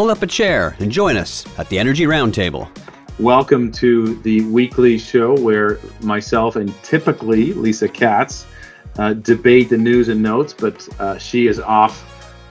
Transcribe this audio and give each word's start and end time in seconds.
pull 0.00 0.08
up 0.08 0.22
a 0.22 0.26
chair 0.26 0.74
and 0.78 0.90
join 0.90 1.14
us 1.14 1.44
at 1.58 1.68
the 1.68 1.78
Energy 1.78 2.04
Roundtable. 2.04 2.66
Welcome 3.18 3.70
to 3.72 4.14
the 4.22 4.40
weekly 4.46 4.96
show 4.96 5.38
where 5.38 5.78
myself 6.00 6.56
and 6.56 6.74
typically 6.82 7.52
Lisa 7.52 7.86
Katz 7.86 8.46
uh, 8.96 9.12
debate 9.12 9.68
the 9.68 9.76
news 9.76 10.08
and 10.08 10.22
notes, 10.22 10.54
but 10.54 10.88
uh, 10.98 11.18
she 11.18 11.48
is 11.48 11.60
off 11.60 12.02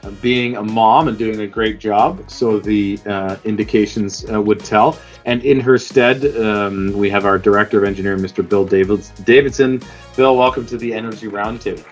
uh, 0.04 0.12
being 0.22 0.58
a 0.58 0.64
mom 0.64 1.08
and 1.08 1.18
doing 1.18 1.40
a 1.42 1.48
great 1.48 1.80
job, 1.80 2.30
so 2.30 2.60
the 2.60 3.00
uh, 3.08 3.38
indications 3.46 4.30
uh, 4.32 4.40
would 4.40 4.60
tell. 4.60 5.00
And 5.26 5.44
in 5.44 5.60
her 5.60 5.80
stead, 5.80 6.24
um, 6.38 6.94
we 6.94 7.10
have 7.10 7.26
our 7.26 7.40
director 7.40 7.80
of 7.80 7.86
engineering, 7.86 8.20
Mr. 8.20 8.48
Bill 8.48 8.64
Davids- 8.64 9.10
Davidson. 9.24 9.82
Bill, 10.16 10.38
welcome 10.38 10.68
to 10.68 10.78
the 10.78 10.94
Energy 10.94 11.26
Roundtable. 11.26 11.84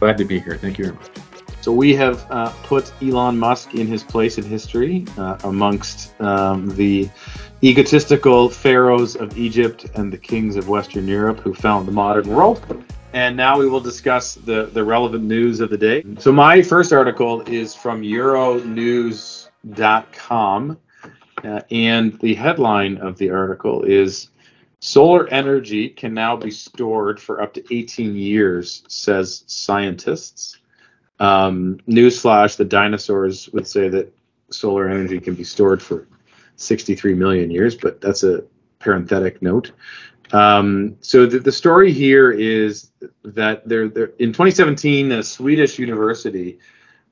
Glad 0.00 0.18
to 0.18 0.26
be 0.26 0.38
here. 0.38 0.58
Thank 0.58 0.76
you 0.76 0.84
very 0.84 0.96
much. 0.96 1.31
So 1.62 1.72
we 1.72 1.94
have 1.94 2.26
uh, 2.28 2.50
put 2.64 2.92
Elon 3.00 3.38
Musk 3.38 3.76
in 3.76 3.86
his 3.86 4.02
place 4.02 4.36
in 4.36 4.42
history 4.42 5.06
uh, 5.16 5.38
amongst 5.44 6.20
um, 6.20 6.74
the 6.74 7.08
egotistical 7.62 8.50
pharaohs 8.50 9.14
of 9.14 9.38
Egypt 9.38 9.86
and 9.94 10.12
the 10.12 10.18
kings 10.18 10.56
of 10.56 10.68
Western 10.68 11.06
Europe 11.06 11.38
who 11.38 11.54
found 11.54 11.86
the 11.86 11.92
modern 11.92 12.28
world. 12.28 12.84
And 13.12 13.36
now 13.36 13.60
we 13.60 13.68
will 13.68 13.80
discuss 13.80 14.34
the, 14.34 14.70
the 14.72 14.82
relevant 14.82 15.22
news 15.22 15.60
of 15.60 15.70
the 15.70 15.78
day. 15.78 16.04
So 16.18 16.32
my 16.32 16.62
first 16.62 16.92
article 16.92 17.42
is 17.42 17.76
from 17.76 18.02
Euronews.com, 18.02 20.78
uh, 21.44 21.60
and 21.70 22.18
the 22.18 22.34
headline 22.34 22.98
of 22.98 23.18
the 23.18 23.30
article 23.30 23.84
is 23.84 24.30
Solar 24.80 25.28
energy 25.28 25.90
can 25.90 26.12
now 26.12 26.34
be 26.34 26.50
stored 26.50 27.20
for 27.20 27.40
up 27.40 27.54
to 27.54 27.62
18 27.72 28.16
years, 28.16 28.82
says 28.88 29.44
scientists. 29.46 30.58
Um, 31.22 31.78
newsflash: 31.88 32.56
the 32.56 32.64
dinosaurs 32.64 33.48
would 33.50 33.66
say 33.68 33.88
that 33.88 34.12
solar 34.50 34.88
energy 34.88 35.20
can 35.20 35.34
be 35.34 35.44
stored 35.44 35.80
for 35.80 36.08
63 36.56 37.14
million 37.14 37.48
years, 37.48 37.76
but 37.76 38.00
that's 38.00 38.24
a 38.24 38.42
parenthetic 38.80 39.40
note. 39.40 39.70
Um, 40.32 40.96
so 41.00 41.26
the, 41.26 41.38
the 41.38 41.52
story 41.52 41.92
here 41.92 42.32
is 42.32 42.90
that 43.22 43.68
there, 43.68 43.84
in 43.84 44.32
2017, 44.32 45.12
a 45.12 45.22
Swedish 45.22 45.78
university 45.78 46.58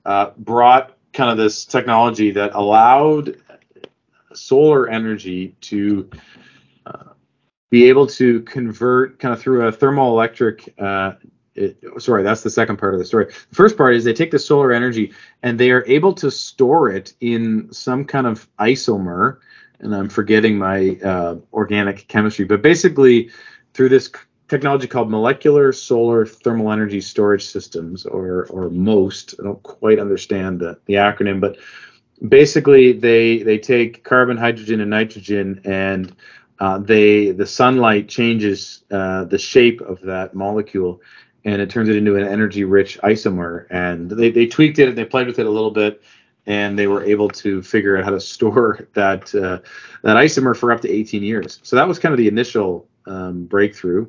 uh, 0.04 0.30
brought 0.38 0.96
kind 1.12 1.30
of 1.30 1.36
this 1.36 1.64
technology 1.64 2.32
that 2.32 2.54
allowed 2.54 3.36
solar 4.32 4.88
energy 4.88 5.54
to 5.60 6.10
uh, 6.86 7.12
be 7.70 7.88
able 7.88 8.08
to 8.08 8.40
convert 8.42 9.20
kind 9.20 9.32
of 9.32 9.40
through 9.40 9.68
a 9.68 9.72
thermoelectric 9.72 10.68
uh, 10.82 11.14
it, 11.54 11.78
sorry, 11.98 12.22
that's 12.22 12.42
the 12.42 12.50
second 12.50 12.76
part 12.78 12.94
of 12.94 13.00
the 13.00 13.06
story. 13.06 13.26
The 13.26 13.54
first 13.54 13.76
part 13.76 13.94
is 13.94 14.04
they 14.04 14.12
take 14.12 14.30
the 14.30 14.38
solar 14.38 14.72
energy 14.72 15.12
and 15.42 15.58
they 15.58 15.70
are 15.70 15.84
able 15.86 16.12
to 16.14 16.30
store 16.30 16.90
it 16.90 17.14
in 17.20 17.72
some 17.72 18.04
kind 18.04 18.26
of 18.26 18.48
isomer. 18.58 19.38
And 19.80 19.94
I'm 19.94 20.08
forgetting 20.08 20.58
my 20.58 20.98
uh, 21.02 21.36
organic 21.52 22.06
chemistry, 22.08 22.44
but 22.44 22.62
basically 22.62 23.30
through 23.72 23.88
this 23.88 24.10
technology 24.48 24.86
called 24.86 25.10
molecular 25.10 25.72
solar 25.72 26.26
thermal 26.26 26.72
energy 26.72 27.00
storage 27.00 27.46
systems, 27.46 28.04
or 28.04 28.46
or 28.50 28.68
MOST. 28.68 29.36
I 29.38 29.44
don't 29.44 29.62
quite 29.62 29.98
understand 29.98 30.60
the, 30.60 30.78
the 30.86 30.94
acronym, 30.94 31.40
but 31.40 31.56
basically 32.28 32.92
they 32.92 33.42
they 33.42 33.58
take 33.58 34.04
carbon, 34.04 34.36
hydrogen, 34.36 34.80
and 34.80 34.90
nitrogen 34.90 35.62
and 35.64 36.14
uh, 36.58 36.78
they 36.78 37.30
the 37.30 37.46
sunlight 37.46 38.08
changes 38.08 38.84
uh, 38.90 39.24
the 39.24 39.38
shape 39.38 39.80
of 39.80 40.00
that 40.02 40.34
molecule 40.34 41.00
and 41.44 41.60
it 41.60 41.70
turns 41.70 41.88
it 41.88 41.96
into 41.96 42.16
an 42.16 42.26
energy 42.26 42.64
rich 42.64 42.98
isomer. 43.02 43.66
And 43.70 44.10
they, 44.10 44.30
they 44.30 44.46
tweaked 44.46 44.78
it 44.78 44.88
and 44.88 44.98
they 44.98 45.04
played 45.04 45.26
with 45.26 45.38
it 45.38 45.46
a 45.46 45.50
little 45.50 45.70
bit 45.70 46.02
and 46.46 46.78
they 46.78 46.86
were 46.86 47.04
able 47.04 47.28
to 47.28 47.62
figure 47.62 47.96
out 47.96 48.04
how 48.04 48.10
to 48.10 48.20
store 48.34 48.88
that 48.94 49.34
uh, 49.34 49.58
that 50.02 50.16
isomer 50.16 50.56
for 50.56 50.72
up 50.72 50.80
to 50.82 50.90
18 50.90 51.22
years. 51.22 51.60
So 51.62 51.76
that 51.76 51.88
was 51.88 51.98
kind 51.98 52.12
of 52.12 52.18
the 52.18 52.28
initial 52.28 52.88
um, 53.06 53.44
breakthrough. 53.44 54.06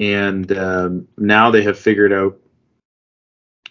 And 0.00 0.50
um, 0.56 1.08
now 1.16 1.50
they 1.50 1.62
have 1.62 1.78
figured 1.78 2.12
out 2.12 2.38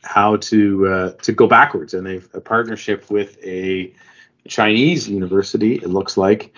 how 0.03 0.38
to 0.38 0.88
uh, 0.88 1.11
to 1.13 1.31
go 1.31 1.47
backwards, 1.47 1.93
and 1.93 2.05
they've 2.05 2.27
a 2.33 2.41
partnership 2.41 3.09
with 3.09 3.38
a 3.43 3.93
Chinese 4.47 5.07
university. 5.07 5.75
It 5.75 5.89
looks 5.89 6.17
like 6.17 6.53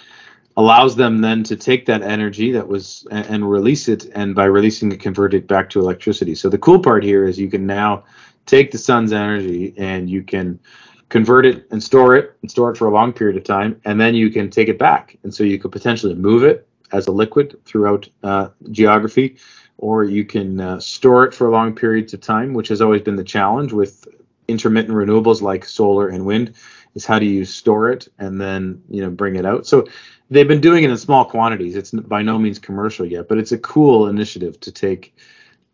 allows 0.60 0.98
them 0.98 1.22
then 1.22 1.42
to 1.42 1.56
take 1.56 1.86
that 1.86 2.02
energy 2.02 2.52
that 2.52 2.68
was 2.68 3.08
and, 3.12 3.50
release 3.50 3.88
it 3.88 4.12
and 4.14 4.36
by 4.36 4.44
releasing 4.44 4.92
it 4.92 5.00
convert 5.00 5.34
it 5.34 5.48
back 5.48 5.70
to 5.70 5.80
electricity. 5.80 6.36
So 6.36 6.50
the 6.50 6.58
cool 6.58 6.80
part 6.80 7.02
here 7.02 7.26
is 7.26 7.40
you 7.40 7.50
can 7.50 7.66
now 7.66 8.04
take 8.46 8.70
the 8.72 8.78
sun's 8.78 9.14
energy 9.14 9.74
and 9.78 10.10
you 10.10 10.22
can 10.22 10.60
convert 11.08 11.46
it 11.46 11.66
and 11.72 11.82
store 11.82 12.18
it 12.18 12.36
and 12.42 12.52
store 12.52 12.72
it 12.72 12.78
for 12.78 12.88
a 12.88 12.92
long 12.92 13.14
period 13.14 13.38
of 13.38 13.46
time 13.46 13.80
and 13.86 14.02
then 14.02 14.16
you 14.16 14.30
can 14.30 14.50
take 14.50 14.68
it 14.68 14.78
back. 14.78 15.18
And 15.24 15.34
so 15.34 15.46
you 15.46 15.58
could 15.60 15.72
potentially 15.72 16.14
move 16.14 16.44
it 16.44 16.68
as 16.92 17.08
a 17.08 17.12
liquid 17.14 17.58
throughout 17.64 18.10
uh, 18.24 18.50
geography 18.70 19.38
or 19.78 20.04
you 20.04 20.26
can 20.26 20.60
uh, 20.60 20.78
store 20.82 21.24
it 21.24 21.34
for 21.34 21.50
long 21.50 21.74
periods 21.74 22.14
of 22.14 22.20
time 22.20 22.54
which 22.54 22.68
has 22.68 22.82
always 22.82 23.02
been 23.02 23.16
the 23.16 23.24
challenge 23.24 23.72
with 23.72 24.06
intermittent 24.50 24.94
renewables 24.94 25.42
like 25.42 25.64
solar 25.64 26.10
and 26.10 26.26
wind 26.26 26.54
is 26.96 27.06
how 27.06 27.18
do 27.18 27.26
you 27.26 27.46
store 27.46 27.90
it 27.90 28.10
and 28.18 28.42
then 28.42 28.84
you 28.90 29.02
know 29.02 29.10
bring 29.10 29.38
it 29.38 29.46
out. 29.46 29.66
So 29.66 29.88
they've 30.30 30.48
been 30.48 30.62
doing 30.62 30.84
it 30.84 30.90
in 30.90 30.98
small 30.98 31.26
quantities. 31.26 31.76
It's 31.76 31.92
by 31.92 32.22
no 32.22 32.38
means 32.38 32.60
commercial 32.60 33.06
yet, 33.06 33.28
but 33.28 33.38
it's 33.38 33.52
a 33.52 33.58
cool 33.58 34.08
initiative 34.08 34.60
to 34.62 34.72
take 34.72 35.16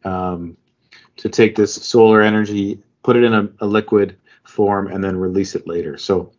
um, 0.04 0.58
to 1.18 1.30
take 1.30 1.56
this 1.56 1.74
solar 1.74 2.22
energy, 2.22 2.80
put 3.04 3.16
it 3.16 3.24
in 3.24 3.34
a, 3.34 3.50
a 3.60 3.66
liquid 3.66 4.18
form, 4.44 4.88
and 4.88 5.04
then 5.04 5.18
release 5.18 5.56
it 5.56 5.68
later. 5.68 5.98
So 5.98 6.32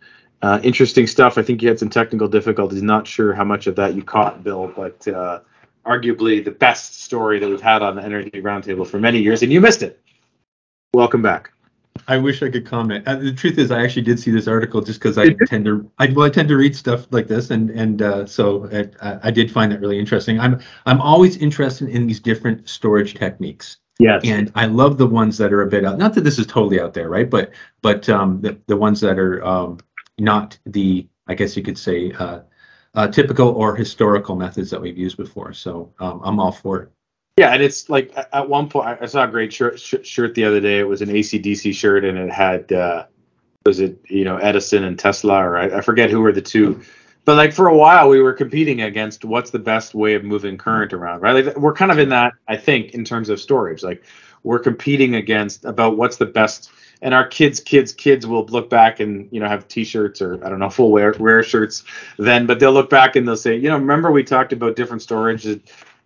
uh, 0.42 0.60
interesting 0.62 1.06
stuff. 1.06 1.38
I 1.38 1.42
think 1.42 1.62
you 1.62 1.68
had 1.68 1.78
some 1.78 1.90
technical 1.90 2.28
difficulties. 2.28 2.82
Not 2.82 3.06
sure 3.06 3.32
how 3.32 3.44
much 3.44 3.66
of 3.66 3.76
that 3.76 3.94
you 3.94 4.02
caught, 4.02 4.44
Bill, 4.44 4.72
but 4.74 5.06
uh, 5.08 5.40
arguably 5.84 6.44
the 6.44 6.50
best 6.50 7.00
story 7.02 7.38
that 7.38 7.48
we've 7.48 7.60
had 7.60 7.82
on 7.82 7.96
the 7.96 8.02
Energy 8.02 8.30
Roundtable 8.30 8.86
for 8.86 8.98
many 8.98 9.20
years, 9.20 9.42
and 9.42 9.52
you 9.52 9.60
missed 9.60 9.82
it. 9.82 10.00
Welcome 10.92 11.22
back. 11.22 11.52
I 12.08 12.16
wish 12.18 12.42
I 12.42 12.50
could 12.50 12.66
comment. 12.66 13.06
Uh, 13.06 13.16
the 13.16 13.32
truth 13.32 13.58
is, 13.58 13.70
I 13.70 13.82
actually 13.82 14.02
did 14.02 14.18
see 14.18 14.30
this 14.30 14.48
article 14.48 14.80
just 14.80 15.00
because 15.00 15.18
I 15.18 15.34
tend 15.46 15.64
to, 15.66 15.90
I, 15.98 16.06
well, 16.08 16.26
I 16.26 16.30
tend 16.30 16.48
to 16.48 16.56
read 16.56 16.76
stuff 16.76 17.06
like 17.10 17.28
this, 17.28 17.50
and 17.50 17.70
and 17.70 18.02
uh, 18.02 18.26
so 18.26 18.68
I, 19.00 19.18
I, 19.28 19.30
did 19.30 19.50
find 19.50 19.72
that 19.72 19.80
really 19.80 19.98
interesting. 19.98 20.38
I'm 20.40 20.60
I'm 20.86 21.00
always 21.00 21.36
interested 21.36 21.88
in 21.88 22.06
these 22.06 22.20
different 22.20 22.68
storage 22.68 23.14
techniques. 23.14 23.78
Yes. 23.98 24.22
And 24.24 24.52
I 24.54 24.66
love 24.66 24.98
the 24.98 25.06
ones 25.06 25.38
that 25.38 25.52
are 25.52 25.62
a 25.62 25.66
bit 25.66 25.84
out. 25.84 25.98
Not 25.98 26.14
that 26.14 26.24
this 26.24 26.38
is 26.38 26.46
totally 26.46 26.80
out 26.80 26.92
there, 26.92 27.08
right? 27.08 27.28
But 27.28 27.52
but 27.82 28.08
um, 28.08 28.40
the 28.40 28.58
the 28.66 28.76
ones 28.76 29.00
that 29.00 29.18
are 29.18 29.44
um, 29.44 29.78
not 30.18 30.58
the, 30.66 31.06
I 31.26 31.34
guess 31.34 31.56
you 31.56 31.62
could 31.62 31.78
say, 31.78 32.12
uh, 32.12 32.40
uh, 32.94 33.08
typical 33.08 33.48
or 33.48 33.76
historical 33.76 34.36
methods 34.36 34.70
that 34.70 34.80
we've 34.80 34.98
used 34.98 35.16
before. 35.16 35.52
So 35.52 35.92
um, 35.98 36.20
I'm 36.24 36.40
all 36.40 36.52
for 36.52 36.82
it. 36.82 36.90
Yeah, 37.38 37.52
and 37.52 37.62
it's 37.62 37.90
like 37.90 38.14
at 38.32 38.48
one 38.48 38.70
point 38.70 38.98
I 39.00 39.06
saw 39.06 39.24
a 39.24 39.28
great 39.28 39.52
shirt 39.52 39.78
shirt 39.78 40.34
the 40.34 40.44
other 40.44 40.60
day. 40.60 40.78
It 40.78 40.88
was 40.88 41.02
an 41.02 41.10
ACDC 41.10 41.74
shirt, 41.74 42.02
and 42.02 42.16
it 42.16 42.30
had 42.30 42.72
uh, 42.72 43.04
was 43.66 43.80
it 43.80 43.98
you 44.08 44.24
know 44.24 44.38
Edison 44.38 44.84
and 44.84 44.98
Tesla, 44.98 45.44
or 45.44 45.58
I, 45.58 45.78
I 45.78 45.80
forget 45.82 46.08
who 46.08 46.22
were 46.22 46.32
the 46.32 46.40
two. 46.40 46.80
But 47.26 47.36
like 47.36 47.52
for 47.52 47.66
a 47.66 47.76
while, 47.76 48.08
we 48.08 48.22
were 48.22 48.32
competing 48.32 48.80
against 48.80 49.24
what's 49.24 49.50
the 49.50 49.58
best 49.58 49.94
way 49.94 50.14
of 50.14 50.24
moving 50.24 50.56
current 50.56 50.94
around, 50.94 51.20
right? 51.20 51.44
Like 51.44 51.56
we're 51.58 51.74
kind 51.74 51.92
of 51.92 51.98
in 51.98 52.08
that, 52.08 52.32
I 52.48 52.56
think, 52.56 52.94
in 52.94 53.04
terms 53.04 53.28
of 53.28 53.38
storage. 53.38 53.82
Like 53.82 54.04
we're 54.42 54.60
competing 54.60 55.16
against 55.16 55.66
about 55.66 55.98
what's 55.98 56.16
the 56.16 56.26
best 56.26 56.70
and 57.02 57.12
our 57.12 57.26
kids 57.26 57.60
kids 57.60 57.92
kids 57.92 58.26
will 58.26 58.46
look 58.46 58.70
back 58.70 59.00
and 59.00 59.28
you 59.30 59.40
know 59.40 59.48
have 59.48 59.68
t-shirts 59.68 60.22
or 60.22 60.42
i 60.42 60.48
don't 60.48 60.58
know 60.58 60.70
full 60.70 60.90
wear 60.90 61.14
wear 61.18 61.42
shirts 61.42 61.84
then 62.16 62.46
but 62.46 62.58
they'll 62.58 62.72
look 62.72 62.88
back 62.88 63.16
and 63.16 63.28
they'll 63.28 63.36
say 63.36 63.54
you 63.54 63.68
know 63.68 63.76
remember 63.76 64.10
we 64.10 64.24
talked 64.24 64.54
about 64.54 64.76
different 64.76 65.02
storage 65.02 65.46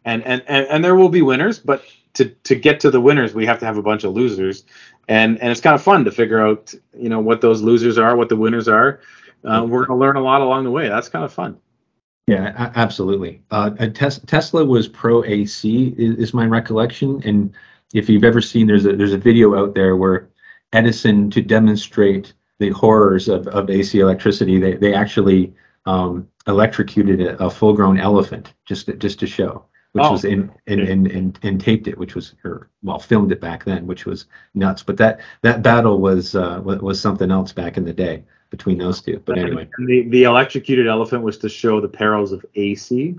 and 0.05 0.25
and 0.25 0.43
and, 0.47 0.67
and 0.67 0.85
there 0.85 0.95
will 0.95 1.09
be 1.09 1.23
winners 1.23 1.59
but 1.59 1.85
to 2.15 2.27
to 2.45 2.55
get 2.55 2.81
to 2.81 2.91
the 2.91 3.01
winners 3.01 3.35
we 3.35 3.47
have 3.47 3.59
to 3.61 3.67
have 3.67 3.77
a 3.77 3.83
bunch 3.83 4.05
of 4.05 4.13
losers. 4.13 4.65
And 5.09 5.41
and 5.41 5.51
it's 5.51 5.61
kind 5.61 5.75
of 5.75 5.83
fun 5.83 6.05
to 6.05 6.11
figure 6.11 6.45
out 6.45 6.75
you 6.97 7.09
know 7.09 7.21
what 7.21 7.41
those 7.41 7.63
losers 7.63 7.99
are 7.99 8.17
what 8.17 8.29
the 8.29 8.37
winners 8.37 8.69
are. 8.69 9.01
Uh, 9.45 9.67
we're 9.67 9.87
going 9.87 9.99
to 9.99 10.01
learn 10.01 10.17
a 10.17 10.21
lot 10.21 10.43
along 10.43 10.65
the 10.65 10.71
way. 10.71 10.89
That's 10.89 11.09
kind 11.09 11.25
of 11.25 11.33
fun. 11.33 11.59
Yeah 12.27 12.71
absolutely. 12.77 13.43
Uh, 13.51 13.71
tes- 13.71 14.21
tesla 14.27 14.65
was 14.65 14.89
pro 14.89 15.25
ac 15.25 15.95
is, 15.99 16.17
is 16.17 16.35
my 16.35 16.47
recollection. 16.47 17.23
And 17.25 17.53
if 17.95 18.09
you've 18.09 18.25
ever 18.25 18.41
seen 18.41 18.67
there's 18.67 18.87
a 18.87 18.97
there's 18.97 19.13
a 19.13 19.19
video 19.19 19.57
out 19.59 19.75
there 19.75 19.97
where 19.97 20.29
edison 20.73 21.31
to 21.31 21.43
demonstrate 21.43 22.33
the 22.59 22.71
horrors 22.71 23.29
of, 23.29 23.49
of 23.49 23.71
ac 23.71 23.99
electricity 23.99 24.59
they, 24.59 24.75
they 24.75 24.95
actually 24.95 25.53
um, 25.87 26.29
electrocuted 26.47 27.21
a, 27.21 27.45
a 27.45 27.51
full-grown 27.51 27.99
elephant 27.99 28.53
just 28.67 28.87
to, 28.87 28.93
just 28.95 29.19
to 29.19 29.27
show 29.27 29.65
which 29.93 30.05
oh, 30.05 30.13
was 30.13 30.25
in 30.25 30.51
and, 30.67 30.81
and, 30.81 31.07
and 31.09 31.39
and 31.43 31.61
taped 31.61 31.89
it, 31.89 31.99
which 31.99 32.15
was 32.15 32.35
or 32.45 32.71
well 32.83 32.99
filmed 32.99 33.33
it 33.33 33.41
back 33.41 33.65
then, 33.65 33.87
which 33.87 34.07
was 34.07 34.27
nuts. 34.55 34.83
But 34.83 34.97
that 34.99 35.21
that 35.43 35.63
battle 35.63 36.01
was 36.01 36.35
uh, 36.35 36.61
was 36.65 37.01
something 37.01 37.31
else 37.31 37.53
back 37.53 37.77
in 37.77 37.85
the 37.85 37.93
day 37.93 38.25
between 38.51 38.79
those 38.79 39.03
two. 39.03 39.21
But 39.25 39.39
anyway, 39.39 39.69
the 39.79 40.09
the 40.09 40.25
electrocuted 40.25 40.87
elephant 40.87 41.23
was 41.23 41.39
to 41.39 41.49
show 41.49 41.81
the 41.81 41.89
perils 41.89 42.33
of 42.33 42.45
AC. 42.55 43.17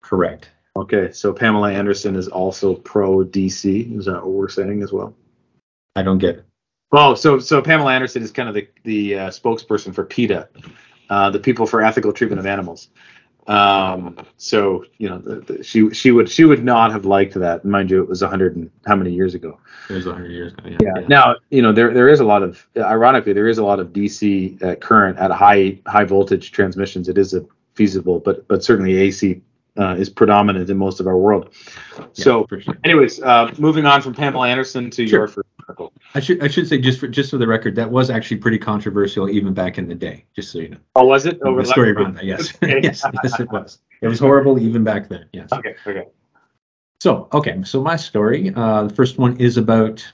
Correct. 0.00 0.50
Okay, 0.76 1.10
so 1.12 1.32
Pamela 1.32 1.72
Anderson 1.72 2.14
is 2.14 2.28
also 2.28 2.74
pro 2.74 3.24
DC. 3.24 3.98
Is 3.98 4.06
that 4.06 4.14
what 4.14 4.28
we're 4.28 4.48
saying 4.48 4.82
as 4.82 4.92
well? 4.92 5.14
I 5.96 6.02
don't 6.02 6.18
get 6.18 6.36
it. 6.36 6.44
Well, 6.90 7.16
so 7.16 7.38
so 7.38 7.60
Pamela 7.60 7.92
Anderson 7.92 8.22
is 8.22 8.30
kind 8.32 8.48
of 8.48 8.54
the 8.54 8.68
the 8.84 9.18
uh, 9.18 9.28
spokesperson 9.28 9.94
for 9.94 10.04
PETA, 10.04 10.48
uh, 11.10 11.30
the 11.30 11.38
People 11.38 11.66
for 11.66 11.82
Ethical 11.82 12.12
Treatment 12.12 12.40
of 12.40 12.46
Animals. 12.46 12.88
Um, 13.48 14.16
so 14.36 14.84
you 14.98 15.08
know, 15.08 15.18
the, 15.18 15.40
the, 15.40 15.64
she 15.64 15.90
she 15.90 16.10
would 16.10 16.30
she 16.30 16.44
would 16.44 16.62
not 16.62 16.92
have 16.92 17.06
liked 17.06 17.34
that. 17.34 17.64
Mind 17.64 17.90
you, 17.90 18.02
it 18.02 18.08
was 18.08 18.20
a 18.22 18.28
hundred 18.28 18.56
and 18.56 18.70
how 18.86 18.94
many 18.94 19.10
years 19.10 19.34
ago? 19.34 19.58
It 19.88 19.94
was 19.94 20.06
100 20.06 20.30
years 20.30 20.52
ago. 20.52 20.68
Yeah. 20.68 20.76
yeah 20.82 21.06
Now 21.08 21.36
you 21.50 21.62
know 21.62 21.72
there 21.72 21.92
there 21.94 22.08
is 22.08 22.20
a 22.20 22.24
lot 22.24 22.42
of 22.42 22.66
ironically 22.76 23.32
there 23.32 23.48
is 23.48 23.56
a 23.56 23.64
lot 23.64 23.80
of 23.80 23.88
DC 23.88 24.62
uh, 24.62 24.76
current 24.76 25.18
at 25.18 25.30
high 25.30 25.80
high 25.86 26.04
voltage 26.04 26.52
transmissions. 26.52 27.08
It 27.08 27.16
is 27.16 27.32
a 27.32 27.44
feasible, 27.74 28.20
but 28.20 28.46
but 28.48 28.62
certainly 28.62 28.96
AC 28.96 29.40
uh, 29.78 29.94
is 29.94 30.10
predominant 30.10 30.68
in 30.68 30.76
most 30.76 31.00
of 31.00 31.06
our 31.06 31.16
world. 31.16 31.54
So, 32.12 32.46
sure. 32.50 32.74
anyways, 32.84 33.22
uh, 33.22 33.54
moving 33.58 33.86
on 33.86 34.02
from 34.02 34.12
Pamela 34.12 34.48
Anderson 34.48 34.90
to 34.90 35.06
Sure. 35.06 35.20
your 35.20 35.28
first 35.28 35.48
article. 35.68 35.92
I 36.14 36.20
should 36.20 36.42
I 36.42 36.48
should 36.48 36.66
say 36.68 36.78
just 36.78 36.98
for 36.98 37.08
just 37.08 37.30
for 37.30 37.38
the 37.38 37.46
record 37.46 37.76
that 37.76 37.90
was 37.90 38.10
actually 38.10 38.38
pretty 38.38 38.58
controversial 38.58 39.28
even 39.28 39.54
back 39.54 39.78
in 39.78 39.88
the 39.88 39.94
day. 39.94 40.24
Just 40.34 40.50
so 40.52 40.58
you 40.58 40.70
know, 40.70 40.78
Oh, 40.96 41.04
was 41.04 41.26
it? 41.26 41.38
the 41.40 41.64
story 41.64 41.92
around 41.92 42.16
that. 42.16 42.24
Yes, 42.24 42.54
Okay. 42.62 42.80
yes, 42.82 43.04
yes, 43.22 43.40
it 43.40 43.50
was. 43.50 43.78
It 44.00 44.08
was 44.08 44.18
horrible 44.18 44.58
even 44.58 44.84
back 44.84 45.08
then. 45.08 45.26
Yes. 45.32 45.52
Okay. 45.52 45.74
Okay. 45.86 46.04
So, 47.00 47.28
okay, 47.32 47.62
so 47.62 47.80
my 47.80 47.94
story, 47.94 48.52
uh, 48.56 48.84
the 48.84 48.94
first 48.94 49.18
one 49.18 49.36
is 49.36 49.56
about, 49.56 50.04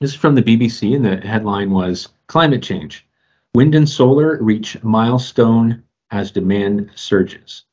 this 0.00 0.12
is 0.12 0.16
from 0.16 0.34
the 0.34 0.42
BBC, 0.42 0.96
and 0.96 1.04
the 1.04 1.18
headline 1.18 1.70
was 1.70 2.08
Climate 2.28 2.62
Change. 2.62 3.06
Wind 3.54 3.74
and 3.74 3.86
solar 3.86 4.42
reach 4.42 4.82
milestone 4.82 5.82
as 6.10 6.30
demand 6.30 6.90
surges. 6.94 7.64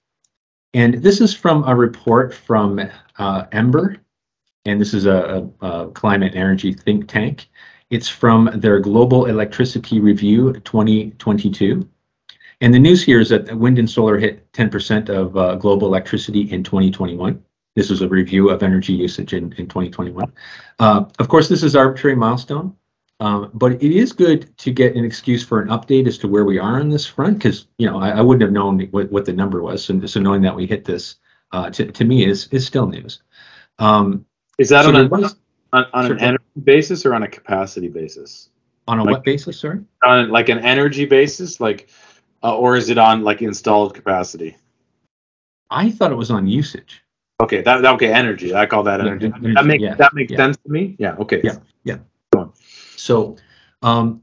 And 0.74 0.96
this 0.96 1.22
is 1.22 1.34
from 1.34 1.64
a 1.66 1.74
report 1.74 2.34
from 2.34 2.82
uh, 3.20 3.46
Ember, 3.54 3.96
and 4.66 4.80
this 4.80 4.94
is 4.94 5.06
a, 5.06 5.50
a, 5.62 5.68
a 5.68 5.92
climate 5.92 6.36
energy 6.36 6.74
think 6.74 7.08
tank. 7.08 7.50
It's 7.90 8.10
from 8.10 8.50
their 8.56 8.80
Global 8.80 9.26
Electricity 9.26 10.00
Review 10.00 10.54
2022. 10.54 11.88
And 12.62 12.74
the 12.74 12.80
news 12.80 13.04
here 13.04 13.20
is 13.20 13.30
that 13.30 13.54
wind 13.58 13.78
and 13.78 13.90
solar 13.90 14.18
hit 14.18 14.50
10% 14.54 15.10
of 15.10 15.36
uh, 15.36 15.56
global 15.56 15.88
electricity 15.88 16.52
in 16.52 16.64
2021. 16.64 17.44
This 17.76 17.90
was 17.90 18.02
a 18.02 18.08
review 18.08 18.50
of 18.50 18.64
energy 18.64 18.94
usage 18.94 19.34
in, 19.34 19.52
in 19.54 19.68
2021. 19.68 20.32
Uh, 20.80 21.06
of 21.20 21.28
course, 21.28 21.50
this 21.50 21.64
is 21.64 21.76
arbitrary 21.76 22.16
milestone, 22.16 22.76
um, 23.20 23.50
but 23.54 23.74
it 23.74 23.92
is 23.92 24.14
good 24.14 24.56
to 24.60 24.72
get 24.72 24.96
an 24.96 25.04
excuse 25.04 25.44
for 25.44 25.62
an 25.62 25.70
update 25.70 26.08
as 26.08 26.18
to 26.20 26.28
where 26.28 26.46
we 26.46 26.60
are 26.60 26.80
on 26.80 26.90
this 26.90 27.06
front, 27.06 27.38
because 27.38 27.68
you 27.78 27.88
know 27.88 28.00
I, 28.00 28.12
I 28.12 28.22
wouldn't 28.22 28.44
have 28.44 28.52
known 28.52 28.80
what, 28.92 29.12
what 29.12 29.26
the 29.26 29.34
number 29.34 29.62
was. 29.62 29.84
So, 29.84 30.06
so 30.06 30.20
knowing 30.20 30.44
that 30.44 30.56
we 30.56 30.66
hit 30.68 30.86
this, 30.86 31.16
uh, 31.52 31.70
to, 31.72 31.92
to 31.92 32.06
me 32.06 32.26
is 32.26 32.48
is 32.50 32.66
still 32.66 32.88
news. 32.88 33.24
Um, 33.80 34.26
Is 34.58 34.70
that 34.70 34.84
so 34.84 34.90
on, 34.90 34.96
a, 34.96 35.08
was- 35.08 35.36
on, 35.72 35.86
on 35.94 36.06
Sure. 36.08 36.16
an 36.16 36.22
energy 36.22 36.44
basis 36.64 37.06
or 37.06 37.14
on 37.14 37.24
a 37.24 37.28
capacity 37.28 37.88
basis? 37.88 38.50
on 38.88 39.00
a 39.00 39.04
Like- 39.04 39.12
what 39.14 39.24
basis, 39.24 39.60
sorry? 39.60 39.80
On 40.04 40.30
like 40.30 40.50
an 40.50 40.60
energy 40.60 41.06
basis, 41.06 41.62
like, 41.62 41.90
uh, 42.44 42.56
or 42.58 42.76
is 42.76 42.90
it 42.90 42.98
on 42.98 43.24
like 43.24 43.42
installed 43.42 43.94
capacity? 43.94 44.58
I 45.70 45.90
thought 45.90 46.12
it 46.12 46.16
was 46.16 46.30
on 46.30 46.48
usage. 46.48 47.02
Okay, 47.42 47.62
that 47.62 47.82
that- 47.82 47.94
okay, 47.96 48.12
energy. 48.14 48.54
I 48.54 48.66
call 48.66 48.84
that 48.84 49.00
energy. 49.00 49.28
energy, 49.28 49.54
that 49.54 49.66
makes 49.66 49.82
yeah, 49.82 49.96
that 49.96 50.14
makes 50.14 50.32
yeah. 50.32 50.38
sense 50.38 50.58
to 50.58 50.70
me. 50.72 50.96
Yeah. 51.00 51.16
Okay. 51.16 51.42
Yeah. 51.44 51.56
Yeah. 51.84 51.98
So, 52.96 53.38
um, 53.82 54.22